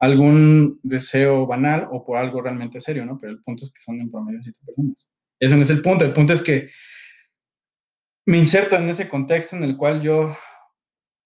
algún 0.03 0.81
deseo 0.83 1.47
banal 1.47 1.87
o 1.89 2.03
por 2.03 2.17
algo 2.17 2.41
realmente 2.41 2.81
serio, 2.81 3.05
¿no? 3.05 3.17
Pero 3.21 3.31
el 3.31 3.41
punto 3.41 3.63
es 3.63 3.71
que 3.73 3.79
son 3.81 4.01
en 4.01 4.11
promedio 4.11 4.43
siete 4.43 4.59
personas. 4.65 5.09
Ese 5.39 5.55
no 5.55 5.61
es 5.63 5.69
el 5.69 5.81
punto. 5.81 6.03
El 6.03 6.11
punto 6.11 6.33
es 6.33 6.41
que 6.41 6.71
me 8.25 8.37
inserto 8.37 8.75
en 8.75 8.89
ese 8.89 9.07
contexto 9.07 9.55
en 9.55 9.63
el 9.63 9.77
cual 9.77 10.01
yo 10.01 10.35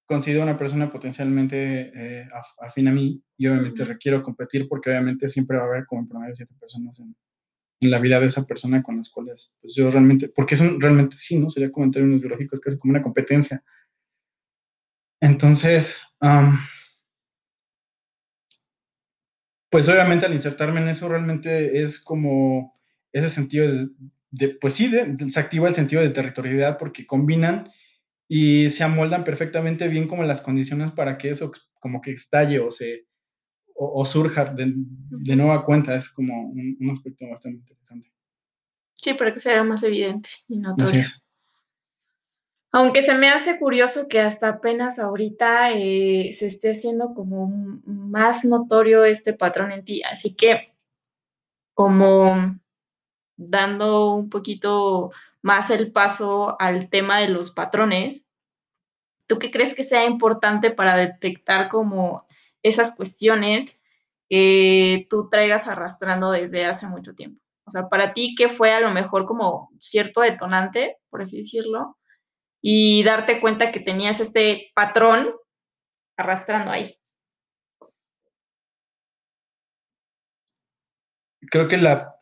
considero 0.05 0.43
una 0.43 0.59
persona 0.59 0.91
potencialmente 0.91 1.91
eh, 1.95 2.29
afín 2.59 2.87
a 2.87 2.91
mí 2.91 3.19
y 3.35 3.47
obviamente 3.47 3.83
requiero 3.83 4.21
competir 4.21 4.67
porque 4.69 4.91
obviamente 4.91 5.27
siempre 5.27 5.57
va 5.57 5.63
a 5.63 5.67
haber 5.67 5.87
como 5.87 6.01
en 6.01 6.07
promedio 6.09 6.35
siete 6.35 6.53
personas 6.59 6.99
en, 6.99 7.15
la 7.79 7.99
vida 7.99 8.19
de 8.19 8.27
esa 8.27 8.45
persona 8.45 8.83
con 8.83 8.97
las 8.97 9.09
cuales 9.09 9.55
pues 9.59 9.73
yo 9.75 9.89
realmente, 9.89 10.29
porque 10.29 10.55
son 10.55 10.79
realmente 10.79 11.15
sí, 11.15 11.39
¿no? 11.39 11.49
Sería 11.49 11.71
como 11.71 11.85
en 11.85 11.91
términos 11.91 12.21
biológicos 12.21 12.59
casi 12.59 12.77
como 12.77 12.91
una 12.91 13.03
competencia. 13.03 13.63
Entonces, 15.19 15.97
pues 19.69 19.89
obviamente 19.89 20.25
al 20.25 20.33
insertarme 20.33 20.81
en 20.81 20.89
eso 20.89 21.09
realmente 21.09 21.81
es 21.81 21.99
como 21.99 22.79
ese 23.11 23.29
sentido 23.29 23.67
de, 24.31 24.49
pues 24.61 24.73
sí, 24.73 24.91
se 25.29 25.39
activa 25.39 25.67
el 25.67 25.75
sentido 25.75 26.01
de 26.01 26.09
territorialidad 26.09 26.77
porque 26.77 27.05
combinan 27.05 27.69
y 28.27 28.69
se 28.69 28.83
amoldan 28.83 29.23
perfectamente 29.23 29.87
bien 29.87 30.07
como 30.07 30.23
las 30.23 30.41
condiciones 30.41 30.91
para 30.91 31.17
que 31.17 31.29
eso 31.29 31.51
como 31.79 32.01
que 32.01 32.11
estalle 32.11 32.59
o 32.59 32.71
se 32.71 33.07
o, 33.79 34.05
surja 34.05 34.45
de, 34.45 34.73
nueva 35.35 35.63
cuenta. 35.63 35.95
Es 35.95 36.09
como 36.09 36.49
un, 36.49 36.89
aspecto 36.91 37.27
bastante 37.27 37.59
interesante. 37.59 38.11
Sí, 38.95 39.13
para 39.13 39.31
que 39.31 39.39
sea 39.39 39.63
más 39.63 39.83
evidente 39.83 40.29
y 40.47 40.57
notorio. 40.57 41.03
Aunque 42.71 43.01
se 43.01 43.15
me 43.15 43.29
hace 43.29 43.59
curioso 43.59 44.07
que 44.09 44.19
hasta 44.19 44.49
apenas 44.49 44.99
ahorita 44.99 45.71
eh, 45.71 46.31
se 46.33 46.47
esté 46.47 46.71
haciendo 46.71 47.13
como 47.13 47.47
más 47.85 48.45
notorio 48.45 49.05
este 49.05 49.33
patrón 49.33 49.71
en 49.71 49.85
ti. 49.85 50.03
Así 50.03 50.35
que, 50.35 50.75
como 51.73 52.59
dando 53.37 54.13
un 54.15 54.29
poquito 54.29 55.11
más 55.41 55.69
el 55.71 55.91
paso 55.91 56.59
al 56.59 56.89
tema 56.89 57.19
de 57.19 57.29
los 57.29 57.51
patrones, 57.51 58.31
¿tú 59.27 59.39
qué 59.39 59.51
crees 59.51 59.73
que 59.75 59.83
sea 59.83 60.05
importante 60.05 60.71
para 60.71 60.97
detectar 60.97 61.69
como 61.69 62.27
esas 62.63 62.95
cuestiones 62.95 63.79
que 64.29 65.07
tú 65.09 65.29
traigas 65.29 65.67
arrastrando 65.67 66.31
desde 66.31 66.65
hace 66.65 66.87
mucho 66.87 67.15
tiempo? 67.15 67.41
O 67.65 67.69
sea, 67.69 67.89
para 67.89 68.13
ti, 68.13 68.35
¿qué 68.37 68.49
fue 68.49 68.71
a 68.71 68.79
lo 68.79 68.91
mejor 68.91 69.25
como 69.25 69.69
cierto 69.79 70.21
detonante, 70.21 70.97
por 71.09 71.21
así 71.21 71.37
decirlo, 71.37 71.96
y 72.69 73.01
darte 73.01 73.39
cuenta 73.39 73.71
que 73.71 73.79
tenías 73.79 74.19
este 74.19 74.73
patrón 74.75 75.29
arrastrando 76.17 76.69
ahí. 76.69 76.93
Creo 81.49 81.69
que 81.69 81.77
la, 81.77 82.17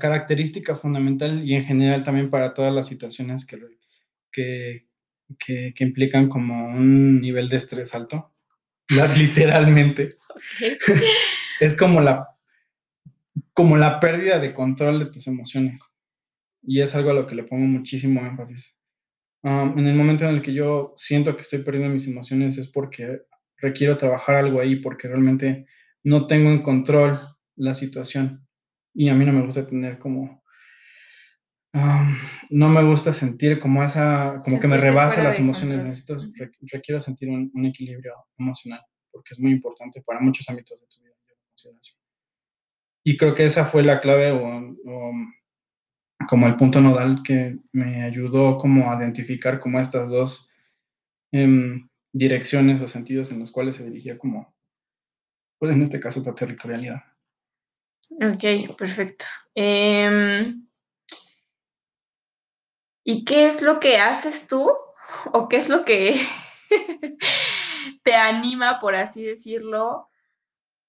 característica 0.00 0.76
fundamental 0.76 1.42
y 1.42 1.56
en 1.56 1.64
general 1.64 2.04
también 2.04 2.30
para 2.30 2.54
todas 2.54 2.72
las 2.72 2.86
situaciones 2.86 3.44
que, 3.44 4.86
que, 5.36 5.74
implican 5.80 6.28
como 6.28 6.68
un 6.68 7.20
nivel 7.20 7.48
de 7.48 7.56
estrés 7.56 7.92
alto, 7.92 8.32
literalmente, 9.18 10.16
es 11.58 11.76
como 11.76 12.00
la, 12.00 12.28
como 13.52 13.76
la 13.76 13.98
pérdida 13.98 14.38
de 14.38 14.54
control 14.54 15.00
de 15.00 15.06
tus 15.06 15.26
emociones. 15.26 15.82
Y 16.62 16.82
es 16.82 16.94
algo 16.94 17.10
a 17.10 17.14
lo 17.14 17.26
que 17.26 17.34
le 17.34 17.42
pongo 17.42 17.66
muchísimo 17.66 18.24
énfasis 18.24 18.81
en 19.42 19.86
el 19.86 19.94
momento 19.94 20.24
en 20.24 20.36
el 20.36 20.42
que 20.42 20.54
yo 20.54 20.94
siento 20.96 21.34
que 21.34 21.42
estoy 21.42 21.60
perdiendo 21.60 21.92
mis 21.92 22.06
emociones 22.06 22.58
es 22.58 22.68
porque 22.68 23.22
requiero 23.56 23.96
trabajar 23.96 24.36
algo 24.36 24.60
ahí, 24.60 24.76
porque 24.76 25.08
realmente 25.08 25.66
no 26.04 26.26
tengo 26.26 26.50
en 26.50 26.62
control 26.62 27.20
la 27.56 27.74
situación. 27.74 28.46
Y 28.94 29.08
a 29.08 29.14
mí 29.14 29.24
no 29.24 29.32
me 29.32 29.44
gusta 29.44 29.66
tener 29.66 29.98
como... 29.98 30.42
no 32.50 32.68
me 32.68 32.84
gusta 32.84 33.12
sentir 33.12 33.58
como 33.58 33.82
esa, 33.82 34.40
como 34.44 34.60
que 34.60 34.68
me 34.68 34.76
rebasa 34.76 35.22
las 35.22 35.38
emociones. 35.38 35.82
Necesito, 35.82 36.16
requiero 36.70 37.00
sentir 37.00 37.28
un, 37.30 37.66
equilibrio 37.66 38.12
emocional, 38.38 38.80
porque 39.10 39.34
es 39.34 39.40
muy 39.40 39.52
importante 39.52 40.02
para 40.02 40.20
muchos 40.20 40.48
ámbitos 40.48 40.80
de 40.80 40.86
tu 40.86 41.02
vida. 41.02 41.14
Y 43.04 43.16
creo 43.16 43.34
que 43.34 43.44
esa 43.44 43.64
fue 43.64 43.82
la 43.82 44.00
clave 44.00 44.30
o 44.30 45.12
como 46.32 46.46
el 46.46 46.56
punto 46.56 46.80
nodal 46.80 47.22
que 47.22 47.58
me 47.72 48.04
ayudó 48.04 48.56
como 48.56 48.90
a 48.90 48.96
identificar 48.96 49.60
como 49.60 49.78
estas 49.78 50.08
dos 50.08 50.50
em, 51.30 51.90
direcciones 52.10 52.80
o 52.80 52.88
sentidos 52.88 53.30
en 53.30 53.38
los 53.38 53.50
cuales 53.50 53.76
se 53.76 53.84
dirigía 53.84 54.16
como, 54.16 54.56
pues 55.58 55.74
en 55.74 55.82
este 55.82 56.00
caso, 56.00 56.22
la 56.24 56.34
territorialidad. 56.34 57.02
Ok, 58.12 58.74
perfecto. 58.78 59.26
Em, 59.54 60.66
¿Y 63.04 63.26
qué 63.26 63.46
es 63.46 63.60
lo 63.60 63.78
que 63.78 63.98
haces 63.98 64.48
tú 64.48 64.72
o 65.34 65.48
qué 65.50 65.58
es 65.58 65.68
lo 65.68 65.84
que 65.84 66.14
te 68.04 68.14
anima, 68.14 68.78
por 68.78 68.94
así 68.94 69.22
decirlo, 69.22 70.08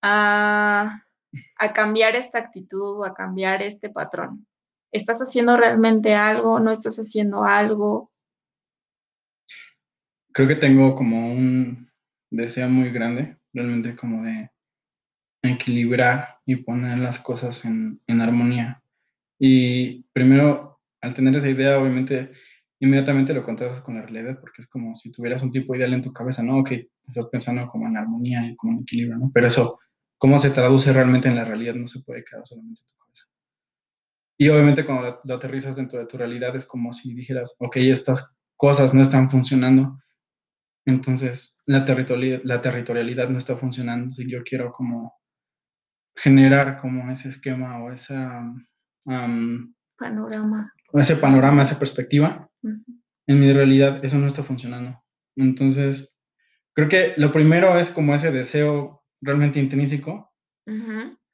a, 0.02 1.04
a 1.58 1.74
cambiar 1.74 2.16
esta 2.16 2.40
actitud 2.40 3.02
o 3.02 3.04
a 3.04 3.14
cambiar 3.14 3.62
este 3.62 3.90
patrón? 3.90 4.48
¿Estás 4.94 5.20
haciendo 5.22 5.58
realmente 5.58 6.14
algo? 6.14 6.60
¿No 6.60 6.70
estás 6.72 6.98
haciendo 6.98 7.44
algo? 7.44 8.12
Creo 10.32 10.48
que 10.48 10.56
tengo 10.56 10.96
como 10.96 11.34
un 11.34 11.90
deseo 12.30 12.70
muy 12.70 12.92
grande, 12.92 13.38
realmente 13.54 13.96
como 13.96 14.22
de 14.22 14.52
equilibrar 15.42 16.38
y 16.46 16.58
poner 16.58 17.00
las 17.00 17.18
cosas 17.18 17.66
en, 17.66 18.00
armonía. 18.08 18.84
Y 19.40 20.04
primero, 20.14 20.80
al 21.02 21.16
tener 21.16 21.36
esa 21.36 21.50
idea, 21.50 21.80
obviamente, 21.80 22.32
inmediatamente 22.80 23.34
lo 23.34 23.44
contrastas 23.44 23.82
con 23.82 23.96
la 23.96 24.04
realidad, 24.04 24.40
porque 24.40 24.62
es 24.62 24.68
como 24.68 24.96
si 24.96 25.12
tuvieras 25.12 25.42
un 25.42 25.52
tipo 25.52 25.76
ideal 25.76 25.94
en 25.94 26.04
tu 26.04 26.14
cabeza, 26.14 26.44
¿no? 26.44 26.60
Ok, 26.60 26.72
estás 27.08 27.30
pensando 27.32 27.68
como 27.68 27.88
en 27.88 27.98
armonía 27.98 28.46
y 28.46 28.56
como 28.56 28.74
en 28.74 28.84
equilibrio, 28.84 29.18
¿no? 29.18 29.32
Pero 29.34 29.48
eso, 29.48 29.80
¿cómo 30.20 30.38
se 30.38 30.52
traduce 30.52 30.94
realmente 30.94 31.30
en 31.30 31.36
la 31.36 31.46
realidad? 31.46 31.74
No 31.74 31.88
se 31.88 32.02
puede 32.02 32.24
quedar 32.24 32.46
solamente 32.46 32.82
en 32.82 32.88
tu 32.96 33.03
y 34.38 34.50
obviamente 34.50 34.86
cuando 34.86 35.20
lo 35.24 35.36
aterrizas 35.36 35.76
dentro 35.76 36.00
de 36.00 36.06
tu 36.06 36.18
realidad 36.18 36.56
es 36.56 36.66
como 36.66 36.92
si 36.94 37.14
dijeras, 37.14 37.56
ok, 37.60 37.78
estas 37.78 38.36
cosas 38.58 38.94
no 38.94 39.02
están 39.02 39.30
funcionando. 39.30 40.00
Entonces, 40.86 41.60
la, 41.66 41.86
territorialidad, 41.86 42.42
la 42.44 42.62
territorialidad 42.62 43.30
no 43.30 43.38
está 43.38 43.56
funcionando 43.56 44.12
si 44.12 44.30
yo 44.30 44.44
quiero 44.44 44.72
como 44.72 45.14
generar 46.16 46.78
como 46.78 47.12
ese 47.12 47.30
esquema 47.30 47.84
o 47.84 47.92
esa... 47.92 48.44
panorama. 49.98 50.74
Ese 50.94 51.16
panorama, 51.16 51.64
esa 51.64 51.80
perspectiva. 51.80 52.50
En 53.28 53.40
mi 53.40 53.52
realidad 53.52 54.04
eso 54.04 54.18
no 54.18 54.28
está 54.28 54.44
funcionando. 54.44 55.02
Entonces, 55.36 56.18
creo 56.74 56.90
que 56.90 57.14
lo 57.18 57.32
primero 57.32 57.78
es 57.78 57.92
como 57.92 58.14
ese 58.14 58.32
deseo 58.32 59.04
realmente 59.22 59.60
intrínseco 59.60 60.32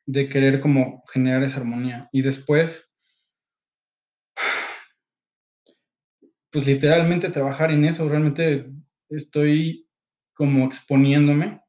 de 0.05 0.29
querer 0.29 0.59
como 0.59 1.03
generar 1.11 1.43
esa 1.43 1.57
armonía. 1.57 2.09
Y 2.11 2.21
después, 2.21 2.88
pues 6.51 6.65
literalmente 6.65 7.29
trabajar 7.29 7.71
en 7.71 7.85
eso. 7.85 8.07
Realmente 8.07 8.69
estoy 9.09 9.87
como 10.33 10.65
exponiéndome. 10.65 11.61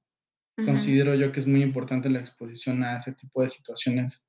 Considero 0.57 1.15
yo 1.15 1.33
que 1.33 1.41
es 1.41 1.47
muy 1.47 1.63
importante 1.63 2.11
la 2.11 2.19
exposición 2.19 2.85
a 2.85 2.99
ese 2.99 3.15
tipo 3.15 3.43
de 3.43 3.49
situaciones 3.49 4.27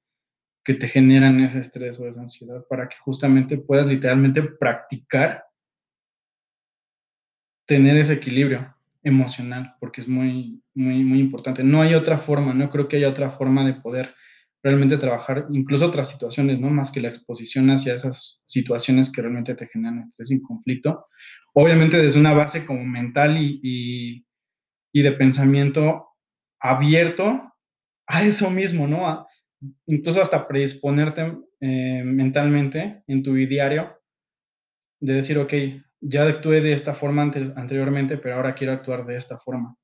que 0.63 0.75
te 0.75 0.87
generan 0.87 1.41
ese 1.41 1.59
estrés 1.59 1.99
o 1.99 2.07
esa 2.07 2.21
ansiedad 2.21 2.65
para 2.69 2.87
que 2.87 2.95
justamente 2.97 3.57
puedas 3.57 3.87
literalmente 3.87 4.41
practicar 4.43 5.43
tener 7.65 7.97
ese 7.97 8.13
equilibrio 8.13 8.75
emocional, 9.03 9.75
porque 9.79 10.01
es 10.01 10.07
muy, 10.07 10.61
muy, 10.73 11.03
muy 11.03 11.19
importante. 11.19 11.63
No 11.63 11.81
hay 11.81 11.95
otra 11.95 12.17
forma, 12.17 12.53
no 12.53 12.69
creo 12.69 12.87
que 12.87 12.97
haya 12.97 13.09
otra 13.09 13.31
forma 13.31 13.65
de 13.65 13.73
poder 13.73 14.13
realmente 14.63 14.97
trabajar, 14.97 15.47
incluso 15.51 15.87
otras 15.87 16.09
situaciones, 16.09 16.59
¿no? 16.59 16.69
Más 16.69 16.91
que 16.91 17.01
la 17.01 17.07
exposición 17.07 17.69
hacia 17.71 17.95
esas 17.95 18.41
situaciones 18.45 19.11
que 19.11 19.21
realmente 19.21 19.55
te 19.55 19.67
generan 19.67 19.99
estrés 19.99 20.31
y 20.31 20.41
conflicto, 20.41 21.07
obviamente 21.53 21.97
desde 21.97 22.19
una 22.19 22.33
base 22.33 22.65
como 22.65 22.83
mental 22.85 23.37
y, 23.39 24.25
de 24.93 25.11
pensamiento 25.13 26.09
abierto 26.59 27.53
a 28.07 28.23
eso 28.23 28.49
mismo, 28.51 28.87
¿no? 28.87 29.27
incluso 29.85 30.21
hasta 30.21 30.47
predisponerte 30.47 31.37
eh, 31.59 32.01
mentalmente 32.03 33.03
en 33.07 33.23
tu 33.23 33.33
diario 33.35 33.95
de 34.99 35.13
decir, 35.13 35.37
ok, 35.37 35.53
ya 36.01 36.27
actué 36.27 36.61
de 36.61 36.73
esta 36.73 36.93
forma 36.93 37.21
anteriormente, 37.21 38.17
pero 38.17 38.35
ahora 38.35 38.55
quiero 38.55 38.73
actuar 38.73 39.05
de 39.05 39.17
esta 39.17 39.37
forma. 39.37 39.75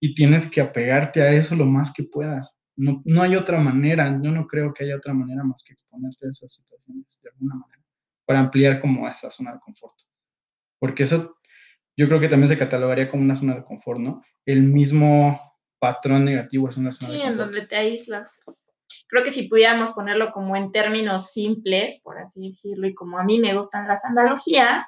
Y 0.00 0.14
tienes 0.14 0.50
que 0.50 0.60
apegarte 0.60 1.22
a 1.22 1.32
eso 1.32 1.54
lo 1.54 1.66
más 1.66 1.92
que 1.92 2.04
puedas. 2.04 2.60
No, 2.76 3.02
no 3.04 3.22
hay 3.22 3.36
otra 3.36 3.58
manera, 3.58 4.20
yo 4.22 4.30
no 4.30 4.46
creo 4.46 4.72
que 4.72 4.84
haya 4.84 4.96
otra 4.96 5.14
manera 5.14 5.42
más 5.42 5.64
que 5.64 5.72
exponerte 5.72 6.26
a 6.26 6.30
esas 6.30 6.52
situaciones 6.52 7.20
de 7.22 7.30
alguna 7.30 7.54
manera, 7.54 7.82
para 8.26 8.40
ampliar 8.40 8.80
como 8.80 9.08
esa 9.08 9.30
zona 9.30 9.52
de 9.52 9.60
confort. 9.60 9.94
Porque 10.78 11.04
eso 11.04 11.38
yo 11.96 12.06
creo 12.08 12.20
que 12.20 12.28
también 12.28 12.48
se 12.48 12.58
catalogaría 12.58 13.08
como 13.08 13.22
una 13.22 13.36
zona 13.36 13.54
de 13.54 13.64
confort, 13.64 13.98
¿no? 13.98 14.22
El 14.44 14.62
mismo 14.62 15.40
patrón 15.78 16.26
negativo 16.26 16.68
es 16.68 16.76
una 16.76 16.92
zona 16.92 17.12
de 17.12 17.18
confort. 17.18 17.34
Sí, 17.34 17.40
en 17.40 17.46
donde 17.46 17.66
te 17.66 17.76
aíslas. 17.76 18.42
Creo 19.08 19.24
que 19.24 19.30
si 19.30 19.48
pudiéramos 19.48 19.92
ponerlo 19.92 20.32
como 20.32 20.56
en 20.56 20.72
términos 20.72 21.32
simples, 21.32 22.00
por 22.04 22.18
así 22.18 22.48
decirlo, 22.48 22.86
y 22.86 22.94
como 22.94 23.18
a 23.18 23.24
mí 23.24 23.38
me 23.38 23.56
gustan 23.56 23.88
las 23.88 24.04
analogías, 24.04 24.84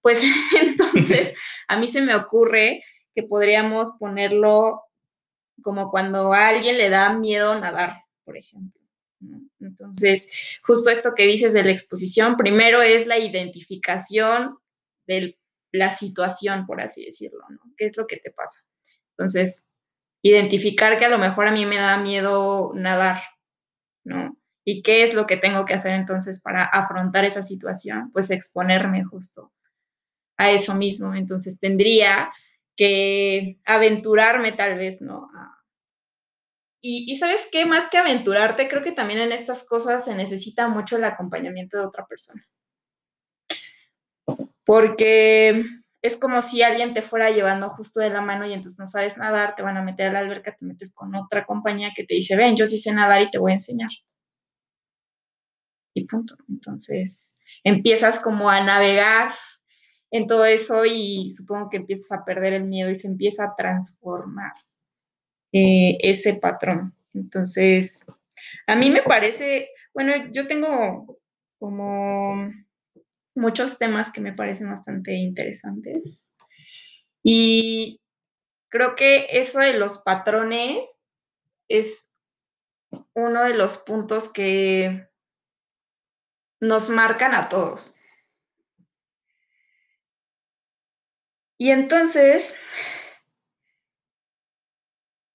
pues 0.00 0.22
entonces 0.62 1.34
a 1.66 1.78
mí 1.78 1.88
se 1.88 2.02
me 2.02 2.14
ocurre 2.14 2.82
que 3.14 3.22
podríamos 3.22 3.96
ponerlo 3.98 4.82
como 5.62 5.90
cuando 5.90 6.32
a 6.32 6.48
alguien 6.48 6.78
le 6.78 6.90
da 6.90 7.12
miedo 7.12 7.58
nadar, 7.58 8.02
por 8.24 8.36
ejemplo. 8.36 8.80
Entonces, 9.60 10.28
justo 10.62 10.90
esto 10.90 11.14
que 11.14 11.26
dices 11.26 11.52
de 11.52 11.64
la 11.64 11.72
exposición, 11.72 12.36
primero 12.36 12.82
es 12.82 13.06
la 13.06 13.18
identificación 13.18 14.58
de 15.06 15.38
la 15.72 15.90
situación, 15.90 16.66
por 16.66 16.80
así 16.80 17.04
decirlo, 17.04 17.40
¿no? 17.48 17.60
¿Qué 17.76 17.84
es 17.84 17.96
lo 17.96 18.06
que 18.06 18.18
te 18.18 18.30
pasa? 18.30 18.64
Entonces, 19.16 19.72
identificar 20.22 20.98
que 20.98 21.04
a 21.04 21.08
lo 21.08 21.18
mejor 21.18 21.48
a 21.48 21.52
mí 21.52 21.66
me 21.66 21.76
da 21.76 21.96
miedo 21.96 22.72
nadar, 22.74 23.22
¿no? 24.04 24.36
¿Y 24.64 24.82
qué 24.82 25.02
es 25.02 25.14
lo 25.14 25.26
que 25.26 25.36
tengo 25.36 25.64
que 25.64 25.74
hacer 25.74 25.94
entonces 25.94 26.42
para 26.42 26.64
afrontar 26.64 27.24
esa 27.24 27.42
situación? 27.42 28.10
Pues 28.12 28.30
exponerme 28.30 29.04
justo 29.04 29.52
a 30.38 30.50
eso 30.50 30.74
mismo. 30.74 31.14
Entonces 31.14 31.60
tendría 31.60 32.32
que 32.76 33.60
aventurarme 33.64 34.52
tal 34.52 34.76
vez, 34.76 35.00
¿no? 35.00 35.28
Y, 36.86 37.16
sabes 37.16 37.48
qué, 37.50 37.64
más 37.64 37.88
que 37.88 37.96
aventurarte, 37.96 38.68
creo 38.68 38.82
que 38.82 38.92
también 38.92 39.18
en 39.20 39.32
estas 39.32 39.66
cosas 39.66 40.04
se 40.04 40.14
necesita 40.14 40.68
mucho 40.68 40.96
el 40.96 41.04
acompañamiento 41.04 41.78
de 41.78 41.86
otra 41.86 42.06
persona. 42.06 42.46
Porque 44.64 45.64
es 46.02 46.20
como 46.20 46.42
si 46.42 46.62
alguien 46.62 46.92
te 46.92 47.00
fuera 47.00 47.30
llevando 47.30 47.70
justo 47.70 48.00
de 48.00 48.10
la 48.10 48.20
mano 48.20 48.46
y 48.46 48.52
entonces 48.52 48.78
no 48.78 48.86
sabes 48.86 49.16
nadar, 49.16 49.54
te 49.54 49.62
van 49.62 49.78
a 49.78 49.82
meter 49.82 50.08
a 50.08 50.12
la 50.12 50.18
alberca, 50.18 50.54
te 50.54 50.66
metes 50.66 50.94
con 50.94 51.14
otra 51.14 51.46
compañía 51.46 51.92
que 51.96 52.04
te 52.04 52.16
dice, 52.16 52.36
ven, 52.36 52.54
yo 52.54 52.66
sí 52.66 52.76
sé 52.76 52.92
nadar 52.92 53.22
y 53.22 53.30
te 53.30 53.38
voy 53.38 53.52
a 53.52 53.54
enseñar. 53.54 53.90
Y 55.94 56.04
punto. 56.06 56.34
Entonces 56.50 57.38
empiezas 57.62 58.20
como 58.20 58.50
a 58.50 58.62
navegar 58.62 59.34
en 60.14 60.28
todo 60.28 60.44
eso 60.44 60.84
y 60.84 61.28
supongo 61.28 61.68
que 61.68 61.78
empiezas 61.78 62.12
a 62.12 62.24
perder 62.24 62.52
el 62.52 62.64
miedo 62.66 62.88
y 62.88 62.94
se 62.94 63.08
empieza 63.08 63.46
a 63.46 63.56
transformar 63.56 64.52
eh, 65.52 65.98
ese 65.98 66.34
patrón. 66.34 66.94
Entonces, 67.14 68.06
a 68.68 68.76
mí 68.76 68.90
me 68.90 69.02
parece, 69.02 69.70
bueno, 69.92 70.12
yo 70.30 70.46
tengo 70.46 71.18
como 71.58 72.48
muchos 73.34 73.76
temas 73.76 74.12
que 74.12 74.20
me 74.20 74.32
parecen 74.32 74.70
bastante 74.70 75.14
interesantes 75.14 76.30
y 77.24 78.00
creo 78.68 78.94
que 78.94 79.26
eso 79.30 79.58
de 79.58 79.72
los 79.72 80.02
patrones 80.02 81.04
es 81.68 82.16
uno 83.14 83.42
de 83.42 83.54
los 83.54 83.78
puntos 83.78 84.32
que 84.32 85.08
nos 86.60 86.88
marcan 86.88 87.34
a 87.34 87.48
todos. 87.48 87.93
Y 91.58 91.70
entonces, 91.70 92.56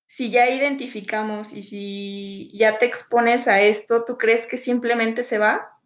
si 0.05 0.31
ya 0.31 0.49
identificamos 0.49 1.53
y 1.53 1.63
si 1.63 2.51
ya 2.53 2.77
te 2.77 2.85
expones 2.85 3.47
a 3.47 3.61
esto, 3.61 4.03
¿tú 4.03 4.17
crees 4.17 4.47
que 4.47 4.57
simplemente 4.57 5.23
se 5.23 5.37
va? 5.37 5.79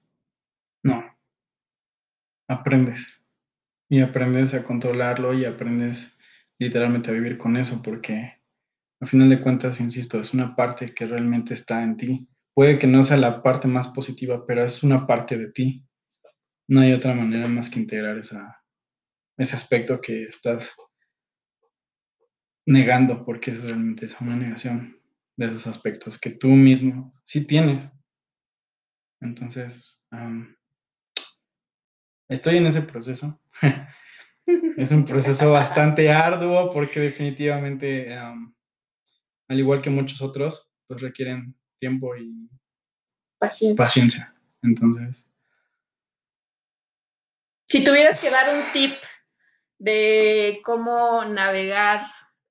No. 0.84 1.04
Aprendes. 2.48 3.24
Y 3.90 4.02
aprendes 4.02 4.56
a 4.56 4.64
controlarlo 4.64 5.36
y 5.36 5.46
aprendes 5.46 6.18
literalmente 6.58 7.12
a 7.12 7.14
vivir 7.14 7.38
con 7.38 7.58
eso 7.58 7.82
porque 7.84 8.42
al 9.00 9.08
final 9.08 9.30
de 9.30 9.42
cuentas, 9.42 9.80
insisto, 9.82 10.20
es 10.20 10.34
una 10.34 10.56
parte 10.56 10.96
que 10.96 11.06
realmente 11.06 11.54
está 11.54 11.84
en 11.84 11.98
ti. 11.98 12.28
Puede 12.56 12.80
que 12.80 12.88
no 12.88 13.04
sea 13.04 13.18
la 13.18 13.44
parte 13.44 13.68
más 13.68 13.90
positiva, 13.90 14.46
pero 14.48 14.64
es 14.64 14.82
una 14.82 15.06
parte 15.06 15.38
de 15.38 15.52
ti. 15.52 15.86
No 16.70 16.80
hay 16.80 16.94
otra 16.94 17.14
manera 17.14 17.48
más 17.48 17.70
que 17.70 17.80
integrar 17.80 18.18
esa, 18.18 18.63
ese 19.38 19.56
aspecto 19.56 20.00
que 20.00 20.24
estás 20.24 20.76
negando, 22.66 23.26
porque 23.26 23.52
es 23.52 23.64
realmente 23.64 24.06
es 24.06 24.20
una 24.22 24.36
negación 24.36 25.00
de 25.36 25.48
esos 25.48 25.68
aspectos 25.68 26.20
que 26.20 26.32
tú 26.32 26.50
mismo 26.50 27.14
sí 27.26 27.46
tienes. 27.46 27.92
Entonces, 29.22 30.06
estoy 32.30 32.58
en 32.58 32.68
ese 32.68 32.82
proceso. 32.82 33.42
es 34.78 34.92
un 34.92 35.06
proceso 35.06 35.52
bastante 35.52 36.12
arduo 36.12 36.72
porque 36.72 37.00
definitivamente, 37.00 38.14
al 38.16 39.60
igual 39.60 39.82
que 39.82 39.90
muchos 39.90 40.22
otros, 40.22 40.70
pues 40.88 41.02
requieren 41.02 41.56
tiempo 41.80 42.16
y 42.16 42.50
paciencia. 43.40 43.76
paciencia. 43.76 44.36
Entonces, 44.62 45.34
si 47.68 47.84
tuvieras 47.84 48.20
que 48.20 48.30
dar 48.30 48.56
un 48.56 48.72
tip 48.72 48.94
de 49.84 50.62
cómo 50.64 51.26
navegar 51.26 52.06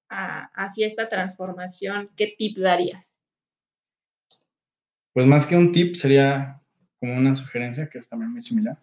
hacia 0.09 0.87
esta 0.87 1.09
transformación, 1.09 2.11
¿qué 2.15 2.35
tip 2.37 2.59
darías? 2.59 3.17
Pues 5.15 5.27
más 5.27 5.47
que 5.47 5.57
un 5.57 5.73
tip 5.73 5.95
sería 5.95 6.61
como 7.01 7.17
una 7.17 7.35
sugerencia 7.35 7.89
que 7.89 7.99
es 7.99 8.09
también 8.09 8.33
muy 8.33 8.43
similar, 8.43 8.79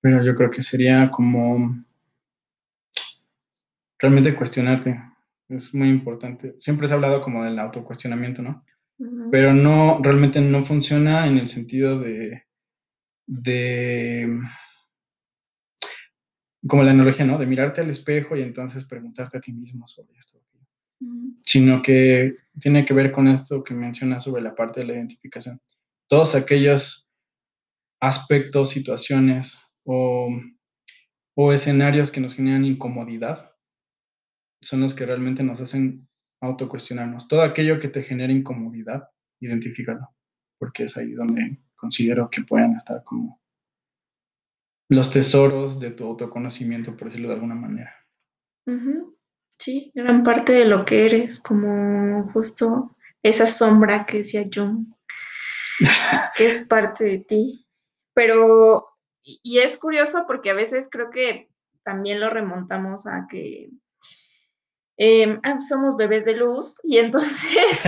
pero 0.00 0.22
yo 0.22 0.36
creo 0.36 0.50
que 0.50 0.62
sería 0.62 1.10
como 1.10 1.84
realmente 3.98 4.36
cuestionarte. 4.36 5.02
Es 5.48 5.74
muy 5.74 5.88
importante. 5.88 6.54
Siempre 6.58 6.86
se 6.86 6.94
ha 6.94 6.96
hablado 6.96 7.22
como 7.22 7.42
del 7.42 7.58
autocuestionamiento, 7.58 8.40
¿no? 8.42 8.64
Pero 9.32 9.52
no, 9.52 9.98
realmente 10.00 10.40
no 10.40 10.64
funciona 10.64 11.26
en 11.26 11.38
el 11.38 11.48
sentido 11.48 11.98
de, 12.00 12.44
de 13.26 14.38
como 16.66 16.82
la 16.82 16.92
analogía, 16.92 17.24
¿no? 17.24 17.38
De 17.38 17.46
mirarte 17.46 17.80
al 17.80 17.90
espejo 17.90 18.36
y 18.36 18.42
entonces 18.42 18.84
preguntarte 18.84 19.38
a 19.38 19.40
ti 19.40 19.52
mismo 19.52 19.86
sobre 19.86 20.16
esto. 20.16 20.40
Sino 21.42 21.82
que 21.82 22.36
tiene 22.58 22.84
que 22.84 22.94
ver 22.94 23.12
con 23.12 23.28
esto 23.28 23.62
que 23.62 23.74
mencionas 23.74 24.24
sobre 24.24 24.42
la 24.42 24.54
parte 24.54 24.80
de 24.80 24.86
la 24.86 24.94
identificación. 24.94 25.60
Todos 26.08 26.34
aquellos 26.34 27.08
aspectos, 28.00 28.70
situaciones 28.70 29.58
o, 29.84 30.28
o 31.34 31.52
escenarios 31.52 32.10
que 32.10 32.20
nos 32.20 32.34
generan 32.34 32.64
incomodidad, 32.64 33.50
son 34.62 34.80
los 34.80 34.94
que 34.94 35.04
realmente 35.04 35.42
nos 35.42 35.60
hacen 35.60 36.08
autocuestionarnos. 36.40 37.28
Todo 37.28 37.42
aquello 37.42 37.78
que 37.78 37.88
te 37.88 38.02
genera 38.02 38.32
incomodidad, 38.32 39.08
identifícalo, 39.40 40.08
porque 40.58 40.84
es 40.84 40.96
ahí 40.96 41.12
donde 41.12 41.60
considero 41.76 42.30
que 42.30 42.42
pueden 42.42 42.72
estar 42.72 43.02
como 43.04 43.43
los 44.88 45.10
tesoros 45.10 45.80
de 45.80 45.90
tu 45.90 46.04
autoconocimiento, 46.06 46.96
por 46.96 47.08
decirlo 47.08 47.28
de 47.28 47.34
alguna 47.34 47.54
manera. 47.54 47.94
Sí, 49.58 49.92
gran 49.94 50.22
parte 50.22 50.52
de 50.52 50.64
lo 50.64 50.84
que 50.84 51.06
eres, 51.06 51.40
como 51.40 52.30
justo 52.32 52.96
esa 53.22 53.46
sombra 53.46 54.04
que 54.04 54.18
decía 54.18 54.44
Jung, 54.52 54.86
que 56.36 56.46
es 56.46 56.66
parte 56.68 57.04
de 57.04 57.18
ti. 57.18 57.66
Pero, 58.14 58.88
y 59.22 59.58
es 59.58 59.78
curioso 59.78 60.24
porque 60.26 60.50
a 60.50 60.54
veces 60.54 60.88
creo 60.90 61.10
que 61.10 61.48
también 61.82 62.20
lo 62.20 62.30
remontamos 62.30 63.06
a 63.06 63.26
que 63.28 63.70
em, 64.96 65.40
ah, 65.42 65.60
somos 65.60 65.96
bebés 65.96 66.24
de 66.24 66.36
luz 66.36 66.80
y 66.84 66.98
entonces, 66.98 67.84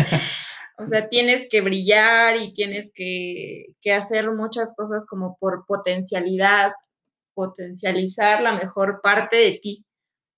o 0.78 0.86
sea, 0.86 1.08
tienes 1.08 1.48
que 1.50 1.60
brillar 1.60 2.36
y 2.36 2.52
tienes 2.52 2.92
que, 2.94 3.74
que 3.80 3.92
hacer 3.92 4.30
muchas 4.32 4.74
cosas 4.76 5.06
como 5.06 5.36
por 5.38 5.64
potencialidad, 5.66 6.72
potencializar 7.36 8.42
la 8.42 8.54
mejor 8.54 9.00
parte 9.02 9.36
de 9.36 9.60
ti. 9.62 9.86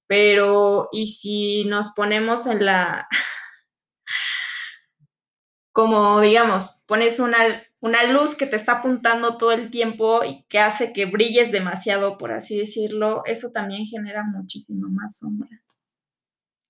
Pero, 0.09 0.89
¿y 0.91 1.07
si 1.07 1.65
nos 1.67 1.95
ponemos 1.95 2.47
en 2.47 2.67
la, 2.67 3.07
como 5.73 6.21
digamos, 6.21 6.83
pones 6.89 7.21
una, 7.21 7.63
una 7.81 8.03
luz 8.13 8.35
que 8.35 8.47
te 8.47 8.57
está 8.57 8.79
apuntando 8.79 9.39
todo 9.39 9.53
el 9.53 9.71
tiempo 9.71 10.25
y 10.25 10.45
que 10.49 10.59
hace 10.59 10.93
que 10.93 11.07
brilles 11.07 11.53
demasiado, 11.53 12.19
por 12.19 12.33
así 12.33 12.59
decirlo, 12.59 13.23
eso 13.27 13.53
también 13.53 13.87
genera 13.87 14.25
muchísimo 14.25 14.89
más 14.89 15.19
sombra. 15.19 15.49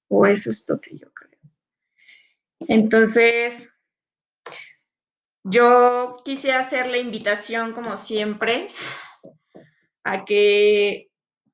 O 0.09 0.27
eso 0.27 0.51
es 0.51 0.67
lo 0.69 0.81
que 0.81 0.99
yo 0.99 1.11
creo. 1.15 1.39
Entonces, 2.69 3.75
yo 5.45 6.17
quisiera 6.25 6.59
hacer 6.59 6.91
la 6.91 6.99
invitación, 6.99 7.73
como 7.73 7.97
siempre, 7.97 8.71
a 10.13 10.25
que 10.25 11.09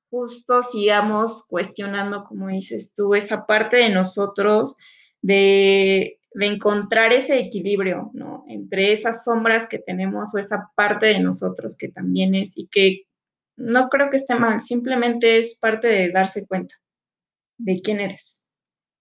justo 0.09 0.63
sigamos 0.63 1.45
cuestionando, 1.49 2.23
como 2.23 2.47
dices 2.47 2.93
tú, 2.93 3.15
esa 3.15 3.45
parte 3.45 3.77
de 3.77 3.89
nosotros, 3.89 4.77
de, 5.21 6.19
encontrar 6.37 7.13
ese 7.13 7.39
equilibrio, 7.39 8.11
¿no? 8.13 8.43
Entre 8.49 8.91
esas 8.91 9.23
sombras 9.23 9.69
que 9.69 9.79
tenemos 9.79 10.35
o 10.35 10.37
esa 10.37 10.69
parte 10.75 11.05
de 11.05 11.19
nosotros 11.19 11.77
que 11.77 11.87
también 11.87 12.35
es 12.35 12.57
y 12.57 12.67
que 12.67 13.03
no 13.55 13.87
creo 13.87 14.09
que 14.09 14.17
esté 14.17 14.35
mal, 14.35 14.59
simplemente 14.59 15.37
es 15.37 15.57
parte 15.59 15.87
de 15.87 16.11
darse 16.11 16.45
cuenta 16.45 16.75
de 17.57 17.77
quién 17.77 18.01
eres 18.01 18.45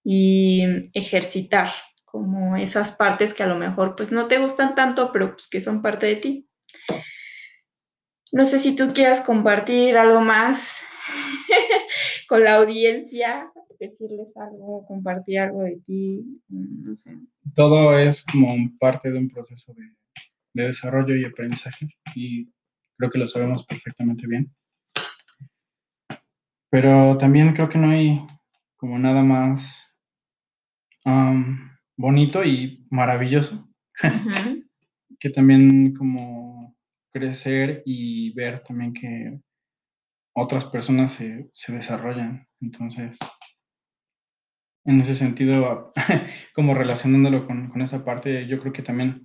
y 0.05 0.63
ejercitar 0.93 1.73
como 2.05 2.57
esas 2.57 2.97
partes 2.97 3.35
que 3.35 3.43
a 3.43 3.49
lo 3.49 3.57
mejor 3.57 3.97
pues 3.97 4.13
no 4.13 4.29
te 4.29 4.39
gustan 4.39 4.77
tanto, 4.77 5.11
pero 5.13 5.33
pues 5.33 5.49
que 5.49 5.61
son 5.61 5.83
parte 5.83 6.07
de 6.07 6.17
ti. 6.17 6.49
No 8.35 8.45
sé 8.47 8.59
si 8.59 8.75
tú 8.75 8.93
quieras 8.93 9.21
compartir 9.21 9.97
algo 9.97 10.21
más 10.21 10.81
con 12.29 12.43
la 12.43 12.57
audiencia, 12.57 13.49
decirles 13.79 14.37
algo, 14.37 14.85
compartir 14.89 15.39
algo 15.39 15.63
de 15.63 15.79
ti, 15.87 16.43
no 16.49 16.97
sé. 16.97 17.17
Todo 17.55 17.97
es 17.97 18.27
como 18.27 18.57
parte 18.81 19.13
de 19.13 19.21
un 19.21 19.31
proceso 19.31 19.73
de, 19.75 20.67
desarrollo 20.67 21.15
y 21.15 21.25
aprendizaje 21.25 21.87
y 22.17 22.51
creo 22.99 23.09
que 23.09 23.21
lo 23.21 23.29
sabemos 23.29 23.65
perfectamente 23.67 24.27
bien. 24.27 24.53
Pero 26.71 27.17
también 27.19 27.53
creo 27.53 27.69
que 27.69 27.79
no 27.79 27.91
hay 27.91 28.21
como 28.77 28.99
nada 28.99 29.23
más 29.23 29.81
bonito 31.97 32.43
y 32.43 32.85
maravilloso 32.91 33.65
que 35.21 35.31
también 35.31 35.95
como 35.95 36.74
crecer 37.15 37.83
y 37.87 38.35
ver 38.35 38.61
también 38.65 38.93
que 38.93 39.41
otras 40.35 40.65
personas 40.65 41.13
se, 41.13 41.49
desarrollan. 41.69 42.47
Entonces, 42.61 43.17
en 44.85 45.01
ese 45.01 45.15
sentido, 45.15 45.93
como 46.55 46.75
relacionándolo 46.75 47.47
con, 47.47 47.71
con, 47.71 47.83
esa 47.83 48.05
parte, 48.05 48.47
yo 48.49 48.59
creo 48.61 48.73
que 48.73 48.83
también 48.83 49.23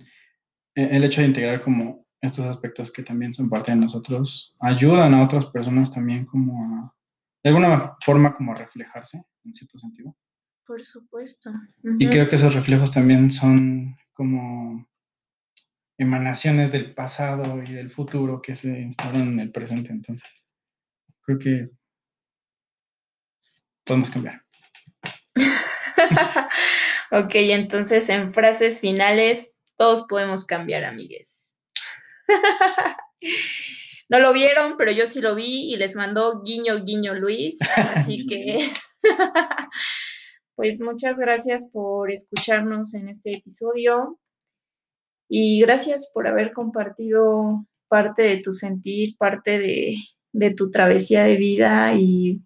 eh, 0.76 0.88
el 0.92 1.02
hecho 1.02 1.20
de 1.20 1.26
integrar 1.26 1.60
como 1.60 2.06
estos 2.20 2.44
aspectos 2.44 2.92
que 2.92 3.02
también 3.02 3.34
son 3.34 3.50
parte 3.50 3.72
de 3.72 3.78
nosotros, 3.78 4.54
ayudan 4.60 5.14
a 5.14 5.24
otras 5.24 5.46
personas 5.46 5.90
también 5.90 6.26
como 6.26 6.64
a, 6.64 6.94
de 7.42 7.50
alguna 7.50 7.96
forma, 8.04 8.36
como 8.36 8.52
a 8.52 8.56
reflejarse, 8.56 9.20
en 9.44 9.52
cierto 9.52 9.78
sentido. 9.78 10.14
Por 10.64 10.84
supuesto. 10.84 11.50
Y 11.98 12.06
creo 12.08 12.28
que 12.28 12.36
esos 12.36 12.54
reflejos 12.54 12.92
también 12.92 13.32
son 13.32 13.96
como 14.12 14.86
emanaciones 16.00 16.72
del 16.72 16.94
pasado 16.94 17.62
y 17.62 17.74
del 17.74 17.90
futuro 17.90 18.40
que 18.40 18.54
se 18.54 18.80
instalan 18.80 19.28
en 19.28 19.40
el 19.40 19.52
presente. 19.52 19.92
Entonces, 19.92 20.30
creo 21.20 21.38
que 21.38 21.68
podemos 23.84 24.10
cambiar. 24.10 24.42
ok, 27.10 27.34
entonces 27.34 28.08
en 28.08 28.32
frases 28.32 28.80
finales, 28.80 29.60
todos 29.76 30.06
podemos 30.08 30.46
cambiar, 30.46 30.84
amigues. 30.84 31.58
no 34.08 34.20
lo 34.20 34.32
vieron, 34.32 34.78
pero 34.78 34.92
yo 34.92 35.06
sí 35.06 35.20
lo 35.20 35.34
vi 35.34 35.70
y 35.70 35.76
les 35.76 35.96
mandó 35.96 36.40
guiño, 36.40 36.82
guiño 36.82 37.12
Luis. 37.12 37.58
Así 37.76 38.24
que, 38.26 38.72
pues 40.54 40.80
muchas 40.80 41.18
gracias 41.18 41.70
por 41.70 42.10
escucharnos 42.10 42.94
en 42.94 43.10
este 43.10 43.34
episodio 43.34 44.18
y 45.32 45.60
gracias 45.60 46.10
por 46.12 46.26
haber 46.26 46.52
compartido 46.52 47.64
parte 47.88 48.22
de 48.22 48.38
tu 48.38 48.52
sentir, 48.52 49.16
parte 49.16 49.60
de, 49.60 49.96
de 50.32 50.50
tu 50.52 50.70
travesía 50.72 51.22
de 51.22 51.36
vida 51.36 51.94
y 51.94 52.42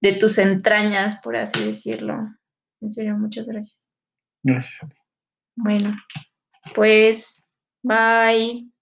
de 0.00 0.14
tus 0.14 0.38
entrañas, 0.38 1.20
por 1.22 1.36
así 1.36 1.62
decirlo. 1.62 2.18
En 2.80 2.90
serio, 2.90 3.16
muchas 3.18 3.46
gracias. 3.46 3.92
Gracias 4.42 4.82
a 4.82 4.88
ti. 4.88 4.96
Bueno, 5.56 5.94
pues, 6.74 7.54
bye. 7.82 8.72